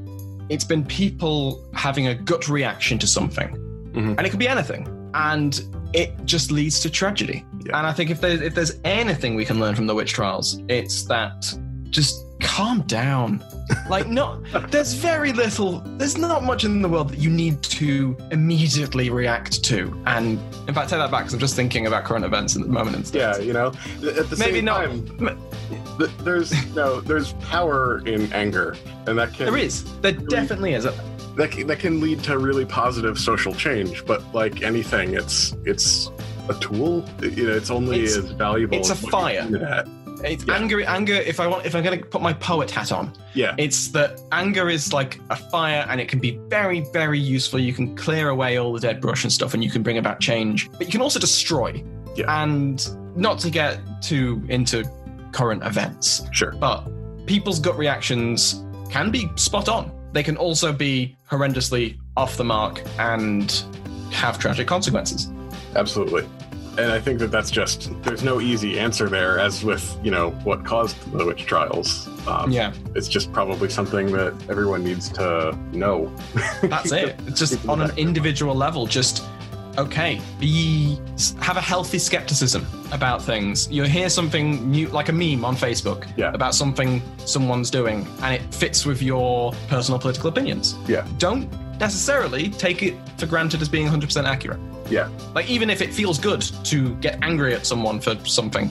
it's 0.50 0.64
been 0.66 0.84
people 0.84 1.64
having 1.74 2.08
a 2.08 2.16
gut 2.16 2.50
reaction 2.50 2.98
to 2.98 3.08
something 3.08 3.50
Mhm. 3.94 4.16
and 4.18 4.26
it 4.26 4.32
could 4.32 4.40
be 4.40 4.48
anything 4.48 4.88
and 5.14 5.62
it 5.94 6.14
just 6.26 6.52
leads 6.52 6.80
to 6.80 6.90
tragedy 6.90 7.46
Yeah. 7.64 7.78
and 7.78 7.86
i 7.86 7.94
think 7.94 8.10
if 8.10 8.20
there's 8.22 8.42
if 8.42 8.56
there's 8.56 8.74
anything 8.86 9.36
we 9.36 9.46
can 9.46 9.60
learn 9.60 9.76
from 9.76 9.86
the 9.86 9.94
witch 9.94 10.14
trials 10.14 10.60
it's 10.68 11.04
that 11.04 11.54
just 11.92 12.26
calm 12.42 12.82
down. 12.84 13.44
Like, 13.90 14.08
not, 14.08 14.40
there's 14.70 14.94
very 14.94 15.32
little, 15.32 15.80
there's 15.98 16.18
not 16.18 16.44
much 16.44 16.66
in 16.66 16.82
the 16.82 16.90
world 16.90 17.10
that 17.10 17.20
you 17.20 17.30
need 17.30 17.62
to 17.64 18.18
immediately 18.32 19.10
react 19.10 19.64
to. 19.66 19.98
And 20.06 20.38
in 20.68 20.74
fact, 20.74 20.90
take 20.90 21.00
that 21.00 21.10
back 21.12 21.22
because 21.22 21.34
I'm 21.34 21.40
just 21.40 21.56
thinking 21.56 21.88
about 21.88 22.04
current 22.04 22.26
events 22.26 22.56
at 22.56 22.64
the 22.64 22.68
moment 22.68 22.98
and 22.98 23.08
stuff. 23.08 23.38
Yeah, 23.38 23.44
you 23.44 23.54
know, 23.54 23.68
at 23.68 24.30
the 24.30 24.36
Maybe 24.38 24.56
same 24.58 24.66
not. 24.66 24.86
time, 24.86 25.38
th- 25.98 26.12
there's 26.20 26.52
no, 26.76 27.00
there's 27.00 27.34
power 27.34 28.02
in 28.06 28.32
anger, 28.34 28.76
and 29.08 29.18
that 29.18 29.34
can 29.34 29.46
There 29.46 29.58
is. 29.58 29.84
There 30.02 30.12
definitely 30.12 30.74
is. 30.74 30.84
that 30.84 31.52
can, 31.52 31.68
that 31.68 31.80
can 31.80 32.02
lead 32.02 32.22
to 32.26 32.38
really 32.40 32.66
positive 32.66 33.18
social 33.18 33.54
change. 33.54 34.06
But 34.06 34.22
like 34.34 34.64
anything, 34.64 35.14
it's 35.14 35.56
it's 35.66 36.12
a 36.50 36.54
tool. 36.56 37.06
You 37.22 37.48
know, 37.48 37.54
it's 37.54 37.70
only 37.70 38.02
It's- 38.04 38.18
as 38.18 38.32
valuable. 38.32 38.78
it's 38.78 38.90
a 38.90 38.94
as 38.94 39.04
what 39.04 39.34
you 39.34 39.50
fire. 39.50 39.86
Use 40.24 40.26
it 40.26 40.28
at. 40.28 40.32
It's 40.34 40.44
Yeah. 40.46 40.56
anger. 40.56 40.82
Anger. 40.88 41.14
If 41.16 41.40
I 41.40 41.48
want, 41.48 41.66
if 41.66 41.76
I'm 41.76 41.84
going 41.84 42.00
to 42.00 42.06
put 42.06 42.22
my 42.22 42.34
poet 42.34 42.70
hat 42.72 42.92
on, 42.92 43.14
Yeah, 43.34 43.56
it's 43.58 43.88
that 43.90 44.20
anger 44.32 44.70
is 44.70 44.92
like 44.94 45.20
a 45.30 45.36
fire, 45.36 45.86
and 45.90 46.00
it 46.02 46.08
can 46.08 46.20
be 46.20 46.40
very, 46.50 46.82
very 46.94 47.20
useful. 47.20 47.60
You 47.60 47.74
can 47.74 47.96
clear 47.96 48.30
away 48.30 48.58
all 48.58 48.74
the 48.74 48.80
dead 48.80 49.00
brush 49.02 49.24
and 49.24 49.32
stuff, 49.32 49.54
and 49.54 49.64
you 49.64 49.70
can 49.72 49.84
bring 49.84 49.98
about 49.98 50.20
change. 50.20 50.70
But 50.72 50.88
you 50.88 50.92
can 50.92 51.02
also 51.02 51.20
destroy. 51.20 51.84
Yeah. 52.16 52.44
And 52.44 52.86
not 53.16 53.40
to 53.40 53.50
get 53.50 53.80
too 54.02 54.42
into 54.50 54.84
current 55.32 55.64
events, 55.64 56.24
sure. 56.34 56.52
but 56.60 56.84
people's 57.26 57.60
gut 57.60 57.78
reactions 57.78 58.64
can 58.90 59.12
be 59.12 59.30
spot 59.36 59.70
on. 59.70 59.92
They 60.12 60.24
can 60.24 60.36
also 60.36 60.74
be 60.74 61.16
horrendously 61.30 61.98
off 62.18 62.36
the 62.36 62.44
mark 62.44 62.82
and 63.00 63.64
have 64.12 64.38
tragic 64.40 64.68
consequences. 64.68 65.30
Absolutely. 65.74 66.28
And 66.78 66.92
I 66.92 67.00
think 67.00 67.20
that 67.20 67.32
that's 67.32 67.52
just 67.52 67.92
there's 68.04 68.24
no 68.24 68.40
easy 68.40 68.80
answer 68.80 69.10
there, 69.10 69.40
as 69.40 69.64
with 69.64 69.98
you 70.04 70.12
know 70.12 70.32
what 70.44 70.66
caused 70.66 70.96
the 71.12 71.26
witch 71.26 71.46
trials. 71.46 72.08
Um, 72.28 72.52
Yeah, 72.52 72.74
it's 72.96 73.08
just 73.08 73.32
probably 73.34 73.70
something 73.70 74.12
that 74.14 74.34
everyone 74.50 74.84
needs 74.84 75.10
to 75.10 75.58
know. 75.74 76.12
that's 76.64 76.92
it. 76.92 77.20
It's 77.28 77.40
just 77.40 77.68
on 77.68 77.82
an 77.82 77.92
individual 77.98 78.56
level, 78.56 78.86
just 78.86 79.24
okay, 79.78 80.20
be 80.40 80.98
have 81.40 81.58
a 81.58 81.62
healthy 81.62 81.98
skepticism 82.00 82.66
about 82.92 83.22
things. 83.22 83.70
You 83.72 83.84
hear 83.84 84.10
something 84.10 84.70
new, 84.70 84.88
like 84.90 85.10
a 85.10 85.14
meme 85.14 85.44
on 85.46 85.56
Facebook, 85.56 86.08
Yeah. 86.18 86.32
about 86.34 86.54
something 86.56 87.02
someone's 87.26 87.70
doing, 87.72 88.08
and 88.22 88.34
it 88.36 88.42
fits 88.54 88.86
with 88.86 89.02
your 89.02 89.54
personal 89.70 90.00
political 90.00 90.30
opinions. 90.30 90.76
Yeah. 90.88 91.06
Don't 91.18 91.50
necessarily 91.82 92.50
take 92.50 92.84
it 92.84 92.96
for 93.18 93.26
granted 93.26 93.62
as 93.62 93.68
being 93.68 93.88
100% 93.88 94.24
accurate. 94.26 94.60
Yeah, 94.90 95.10
Like 95.36 95.50
even 95.50 95.70
if 95.70 95.82
it 95.82 95.94
feels 95.94 96.20
good 96.20 96.42
to 96.66 96.96
get 96.96 97.18
angry 97.22 97.54
at 97.54 97.66
someone 97.66 98.00
for 98.00 98.16
something, 98.26 98.70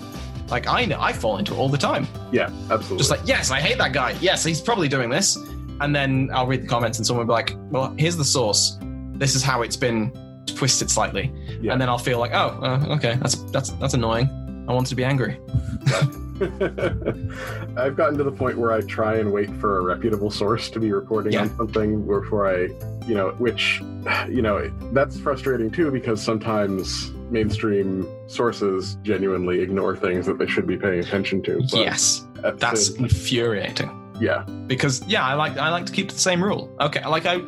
like 0.49 0.67
I 0.67 0.85
know 0.85 0.99
I 1.01 1.13
fall 1.13 1.39
into 1.39 1.53
it 1.55 1.59
all 1.59 1.69
the 1.69 1.79
time. 1.79 2.07
yeah, 2.33 2.51
absolutely. 2.71 2.99
Just 2.99 3.11
like 3.11 3.21
yes, 3.25 3.51
I 3.51 3.61
hate 3.61 3.79
that 3.79 3.93
guy. 3.93 4.15
Yes, 4.21 4.45
he's 4.45 4.61
probably 4.61 4.89
doing 4.89 5.09
this, 5.11 5.37
and 5.81 5.95
then 5.95 6.31
I'll 6.35 6.47
read 6.47 6.63
the 6.63 6.67
comments 6.69 6.99
and 6.99 7.07
someone 7.07 7.27
will 7.27 7.35
be 7.35 7.37
like, 7.37 7.57
well, 7.71 7.95
here's 7.99 8.17
the 8.17 8.25
source. 8.25 8.79
This 9.15 9.35
is 9.35 9.43
how 9.43 9.63
it's 9.63 9.77
been 9.77 10.13
twisted 10.47 10.91
slightly, 10.91 11.33
Yeah. 11.61 11.73
and 11.73 11.81
then 11.81 11.89
I'll 11.89 11.99
feel 11.99 12.19
like, 12.19 12.33
oh, 12.35 12.59
uh, 12.63 12.95
okay, 12.97 13.15
that's 13.23 13.37
that's 13.51 13.71
that's 13.81 13.95
annoying. 13.95 14.29
I 14.69 14.73
wanted 14.75 14.91
to 14.91 14.97
be 14.97 15.05
angry. 15.05 15.39
I've 17.77 17.97
gotten 17.97 18.17
to 18.19 18.25
the 18.25 18.33
point 18.33 18.59
where 18.59 18.73
I 18.73 18.81
try 18.83 19.17
and 19.17 19.33
wait 19.33 19.51
for 19.57 19.79
a 19.79 19.83
reputable 19.83 20.31
source 20.31 20.71
to 20.71 20.81
be 20.81 20.93
reporting 20.93 21.33
Yeah. 21.33 21.43
on 21.43 21.57
something 21.57 22.07
before 22.07 22.49
I, 22.49 22.69
you 23.07 23.15
know, 23.15 23.31
which, 23.39 23.81
you 24.29 24.43
know, 24.43 24.71
that's 24.93 25.19
frustrating 25.19 25.71
too 25.71 25.91
because 25.91 26.23
sometimes 26.23 27.11
mainstream 27.31 28.07
sources 28.27 28.97
genuinely 29.03 29.61
ignore 29.61 29.97
things 29.97 30.27
that 30.27 30.39
they 30.39 30.47
should 30.47 30.67
be 30.67 30.77
paying 30.77 31.01
attention 31.01 31.43
to. 31.45 31.59
But 31.71 31.81
yes, 31.81 32.25
that's 32.57 32.89
same- 32.95 33.05
infuriating. 33.05 33.91
yeah, 34.21 34.43
because 34.67 35.03
yeah, 35.07 35.25
I 35.25 35.35
like 35.35 35.57
I 35.57 35.71
like 35.71 35.87
to 35.87 35.93
keep 35.93 36.11
the 36.11 36.19
same 36.19 36.43
rule. 36.43 36.75
Okay, 36.81 37.05
like 37.07 37.27
I 37.27 37.41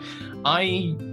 I 0.45 0.63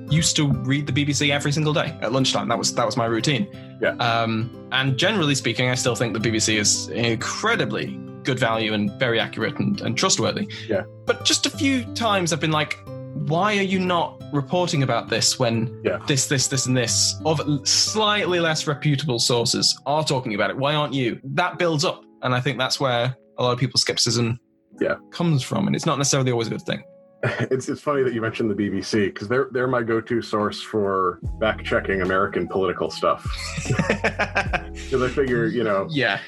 used 0.10 0.36
to 0.38 0.48
read 0.52 0.88
the 0.88 0.94
BBC 0.94 1.30
every 1.32 1.52
single 1.52 1.74
day 1.74 1.98
at 2.02 2.12
lunchtime. 2.12 2.48
That 2.50 2.58
was 2.58 2.74
that 2.76 2.86
was 2.86 2.96
my 2.98 3.06
routine. 3.06 3.48
Yeah. 3.82 3.92
Um, 3.98 4.50
and 4.72 4.98
generally 4.98 5.36
speaking, 5.36 5.70
I 5.70 5.76
still 5.76 5.96
think 5.96 6.14
the 6.14 6.20
BBC 6.20 6.58
is 6.58 6.90
incredibly 6.90 7.98
good 8.24 8.40
value 8.40 8.74
and 8.74 8.92
very 9.00 9.20
accurate 9.20 9.58
and, 9.60 9.80
and 9.82 9.98
trustworthy. 9.98 10.48
Yeah. 10.68 10.84
But 11.06 11.26
just 11.26 11.46
a 11.46 11.50
few 11.50 11.84
times 11.96 12.34
I've 12.34 12.40
been 12.40 12.52
like, 12.52 12.78
why 13.14 13.58
are 13.58 13.64
you 13.64 13.80
not 13.80 14.22
reporting 14.32 14.84
about 14.84 15.10
this 15.10 15.40
when 15.40 15.82
Yeah. 15.84 15.98
this, 16.08 16.28
this, 16.28 16.48
this, 16.48 16.66
and 16.68 16.76
this 16.78 17.16
of 17.26 17.42
slightly 17.68 18.40
less 18.40 18.68
reputable 18.68 19.20
sources 19.20 19.80
are 19.86 20.04
talking 20.04 20.36
about 20.36 20.50
it? 20.52 20.58
Why 20.58 20.76
aren't 20.76 20.94
you? 20.94 21.20
That 21.24 21.58
builds 21.58 21.86
up, 21.86 22.04
and 22.22 22.36
I 22.36 22.40
think 22.42 22.58
that's 22.60 22.80
where 22.80 23.16
a 23.38 23.44
lot 23.44 23.52
of 23.54 23.60
people's 23.60 23.82
skepticism 23.82 24.40
Yeah. 24.80 24.96
comes 25.12 25.42
from, 25.44 25.66
and 25.68 25.76
it's 25.76 25.86
not 25.86 25.98
necessarily 25.98 26.32
always 26.32 26.48
a 26.48 26.52
good 26.52 26.62
thing. 26.62 26.84
it's 27.24 27.68
it's 27.68 27.82
funny 27.82 28.02
that 28.04 28.14
you 28.14 28.22
mentioned 28.22 28.50
the 28.50 28.56
BBC 28.56 29.14
because 29.14 29.28
they're 29.28 29.50
they're 29.52 29.68
my 29.68 29.84
go-to 29.84 30.22
source 30.22 30.62
for 30.62 31.20
back 31.40 31.64
checking 31.64 32.02
American 32.02 32.48
political 32.48 32.90
stuff 32.90 33.24
because 33.68 35.02
I 35.02 35.10
figure 35.10 35.48
you 35.48 35.64
know 35.64 35.88
yeah, 35.90 36.22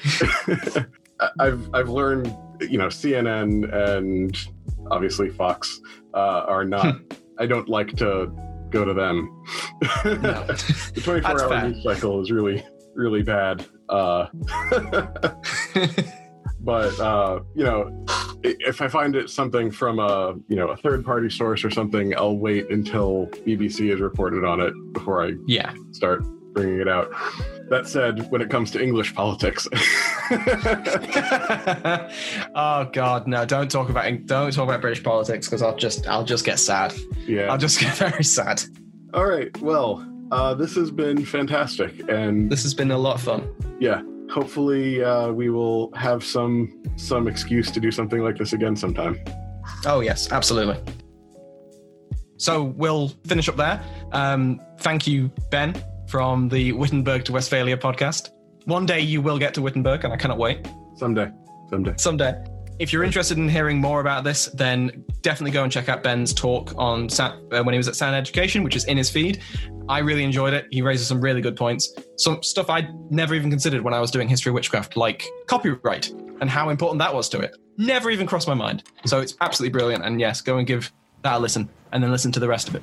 I've 1.40 1.74
I've 1.74 1.88
learned 1.88 2.34
you 2.60 2.76
know 2.76 2.88
CNN 2.88 3.72
and 3.74 4.36
obviously 4.90 5.30
Fox 5.30 5.80
uh, 6.14 6.44
are 6.46 6.64
not. 6.64 6.96
I 7.38 7.46
don't 7.46 7.68
like 7.68 7.96
to 7.96 8.30
go 8.70 8.84
to 8.84 8.92
them. 8.92 9.44
no. 10.04 10.44
the 10.46 11.00
24 11.02 11.20
That's 11.22 11.42
hour 11.42 11.68
news 11.68 11.82
cycle 11.82 12.20
is 12.20 12.30
really 12.30 12.62
really 12.94 13.22
bad. 13.22 13.64
Uh, 13.88 14.26
but 16.60 16.98
uh, 17.00 17.40
you 17.54 17.64
know, 17.64 18.04
if 18.44 18.80
I 18.82 18.88
find 18.88 19.14
it 19.16 19.30
something 19.30 19.70
from 19.70 19.98
a 19.98 20.34
you 20.48 20.56
know 20.56 20.68
a 20.68 20.76
third 20.76 21.04
party 21.04 21.30
source 21.30 21.64
or 21.64 21.70
something, 21.70 22.16
I'll 22.16 22.36
wait 22.36 22.70
until 22.70 23.26
BBC 23.46 23.90
has 23.90 24.00
reported 24.00 24.44
on 24.44 24.60
it 24.60 24.74
before 24.92 25.24
I 25.24 25.34
yeah. 25.46 25.72
start 25.92 26.22
bringing 26.52 26.80
it 26.80 26.88
out. 26.88 27.10
That 27.70 27.86
said, 27.86 28.30
when 28.30 28.42
it 28.42 28.50
comes 28.50 28.70
to 28.72 28.82
English 28.82 29.14
politics, 29.14 29.66
oh 32.54 32.88
God, 32.92 33.26
no! 33.26 33.44
Don't 33.44 33.70
talk 33.70 33.88
about 33.88 34.26
don't 34.26 34.52
talk 34.52 34.64
about 34.64 34.80
British 34.80 35.02
politics 35.02 35.46
because 35.46 35.62
I'll 35.62 35.76
just 35.76 36.06
I'll 36.06 36.24
just 36.24 36.44
get 36.44 36.58
sad. 36.58 36.92
yeah. 37.26 37.50
I'll 37.50 37.58
just 37.58 37.80
get 37.84 37.96
very 37.96 38.24
sad. 38.24 38.62
All 39.14 39.26
right. 39.26 39.56
Well, 39.60 40.06
uh, 40.30 40.54
this 40.54 40.74
has 40.76 40.90
been 40.90 41.24
fantastic, 41.24 42.08
and 42.10 42.50
This 42.50 42.62
has 42.62 42.74
been 42.74 42.90
a 42.90 42.98
lot 42.98 43.16
of 43.16 43.22
fun. 43.22 43.48
yeah, 43.80 44.02
hopefully 44.32 45.04
uh, 45.04 45.30
we 45.30 45.50
will 45.50 45.92
have 45.94 46.24
some 46.24 46.82
some 46.96 47.28
excuse 47.28 47.70
to 47.70 47.80
do 47.80 47.90
something 47.90 48.20
like 48.20 48.36
this 48.38 48.52
again 48.52 48.74
sometime. 48.74 49.22
Oh 49.86 50.00
yes, 50.00 50.32
absolutely. 50.32 50.78
So 52.38 52.64
we'll 52.64 53.08
finish 53.26 53.48
up 53.48 53.56
there. 53.56 53.80
Um, 54.10 54.60
thank 54.78 55.06
you, 55.06 55.30
Ben, 55.50 55.80
from 56.08 56.48
the 56.48 56.72
Wittenberg 56.72 57.24
to 57.26 57.32
Westphalia 57.32 57.76
podcast. 57.76 58.30
One 58.64 58.86
day 58.86 59.00
you 59.00 59.22
will 59.22 59.38
get 59.38 59.54
to 59.54 59.62
Wittenberg, 59.62 60.04
and 60.04 60.12
I 60.12 60.16
cannot 60.16 60.38
wait. 60.38 60.66
Someday, 60.96 61.30
someday. 61.70 61.94
someday. 61.96 62.51
If 62.82 62.92
you're 62.92 63.04
interested 63.04 63.38
in 63.38 63.48
hearing 63.48 63.80
more 63.80 64.00
about 64.00 64.24
this, 64.24 64.46
then 64.46 65.04
definitely 65.20 65.52
go 65.52 65.62
and 65.62 65.70
check 65.70 65.88
out 65.88 66.02
Ben's 66.02 66.34
talk 66.34 66.72
on 66.76 67.06
uh, 67.20 67.62
when 67.62 67.72
he 67.72 67.76
was 67.76 67.86
at 67.86 67.94
Sound 67.94 68.16
Education, 68.16 68.64
which 68.64 68.74
is 68.74 68.86
in 68.86 68.96
his 68.96 69.08
feed. 69.08 69.40
I 69.88 70.00
really 70.00 70.24
enjoyed 70.24 70.52
it. 70.52 70.66
He 70.72 70.82
raises 70.82 71.06
some 71.06 71.20
really 71.20 71.40
good 71.40 71.54
points, 71.54 71.94
some 72.16 72.42
stuff 72.42 72.68
I'd 72.70 72.92
never 73.08 73.36
even 73.36 73.50
considered 73.50 73.82
when 73.82 73.94
I 73.94 74.00
was 74.00 74.10
doing 74.10 74.28
history 74.28 74.50
of 74.50 74.54
witchcraft, 74.54 74.96
like 74.96 75.24
copyright 75.46 76.10
and 76.40 76.50
how 76.50 76.70
important 76.70 76.98
that 76.98 77.14
was 77.14 77.28
to 77.28 77.38
it. 77.38 77.56
Never 77.78 78.10
even 78.10 78.26
crossed 78.26 78.48
my 78.48 78.54
mind. 78.54 78.82
So 79.06 79.20
it's 79.20 79.36
absolutely 79.40 79.78
brilliant. 79.78 80.04
And 80.04 80.20
yes, 80.20 80.40
go 80.40 80.58
and 80.58 80.66
give 80.66 80.90
that 81.22 81.36
a 81.36 81.38
listen, 81.38 81.68
and 81.92 82.02
then 82.02 82.10
listen 82.10 82.32
to 82.32 82.40
the 82.40 82.48
rest 82.48 82.66
of 82.66 82.74
it. 82.74 82.82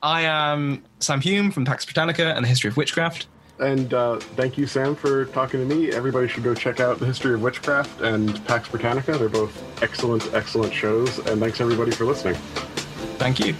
I 0.00 0.22
am 0.22 0.84
Sam 1.00 1.20
Hume 1.20 1.50
from 1.50 1.64
Pax 1.64 1.84
Britannica 1.84 2.36
and 2.36 2.44
the 2.44 2.48
History 2.48 2.70
of 2.70 2.76
Witchcraft. 2.76 3.26
And 3.60 3.92
uh, 3.92 4.18
thank 4.18 4.56
you, 4.56 4.66
Sam, 4.66 4.94
for 4.94 5.24
talking 5.26 5.66
to 5.66 5.74
me. 5.74 5.90
Everybody 5.90 6.28
should 6.28 6.44
go 6.44 6.54
check 6.54 6.80
out 6.80 6.98
the 6.98 7.06
history 7.06 7.34
of 7.34 7.42
witchcraft 7.42 8.00
and 8.00 8.44
Pax 8.46 8.68
Britannica. 8.68 9.18
They're 9.18 9.28
both 9.28 9.82
excellent, 9.82 10.32
excellent 10.32 10.72
shows. 10.72 11.18
And 11.18 11.40
thanks 11.40 11.60
everybody 11.60 11.90
for 11.90 12.04
listening. 12.04 12.34
Thank 13.18 13.40
you. 13.40 13.54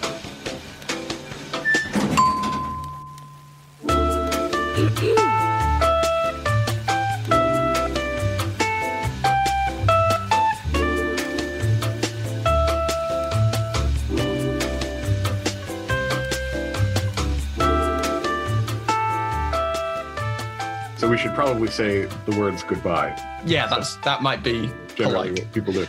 Probably 21.49 21.69
say 21.69 22.05
the 22.27 22.39
words 22.39 22.63
goodbye. 22.63 23.17
Yeah, 23.47 23.67
that's 23.69 23.97
that 24.05 24.21
might 24.23 24.43
be 24.43 24.71
Generally, 24.97 25.31
polite. 25.31 25.45
what 25.45 25.53
people 25.55 25.73
do. 25.73 25.87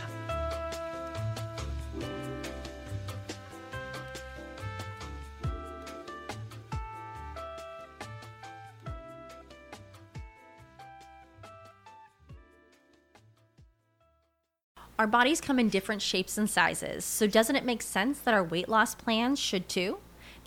Our 14.98 15.06
bodies 15.06 15.42
come 15.42 15.58
in 15.58 15.68
different 15.68 16.00
shapes 16.00 16.38
and 16.38 16.48
sizes, 16.48 17.04
so 17.04 17.26
doesn't 17.26 17.56
it 17.56 17.66
make 17.66 17.82
sense 17.82 18.18
that 18.20 18.32
our 18.32 18.44
weight 18.44 18.70
loss 18.70 18.94
plans 18.94 19.38
should 19.38 19.68
too? 19.68 19.98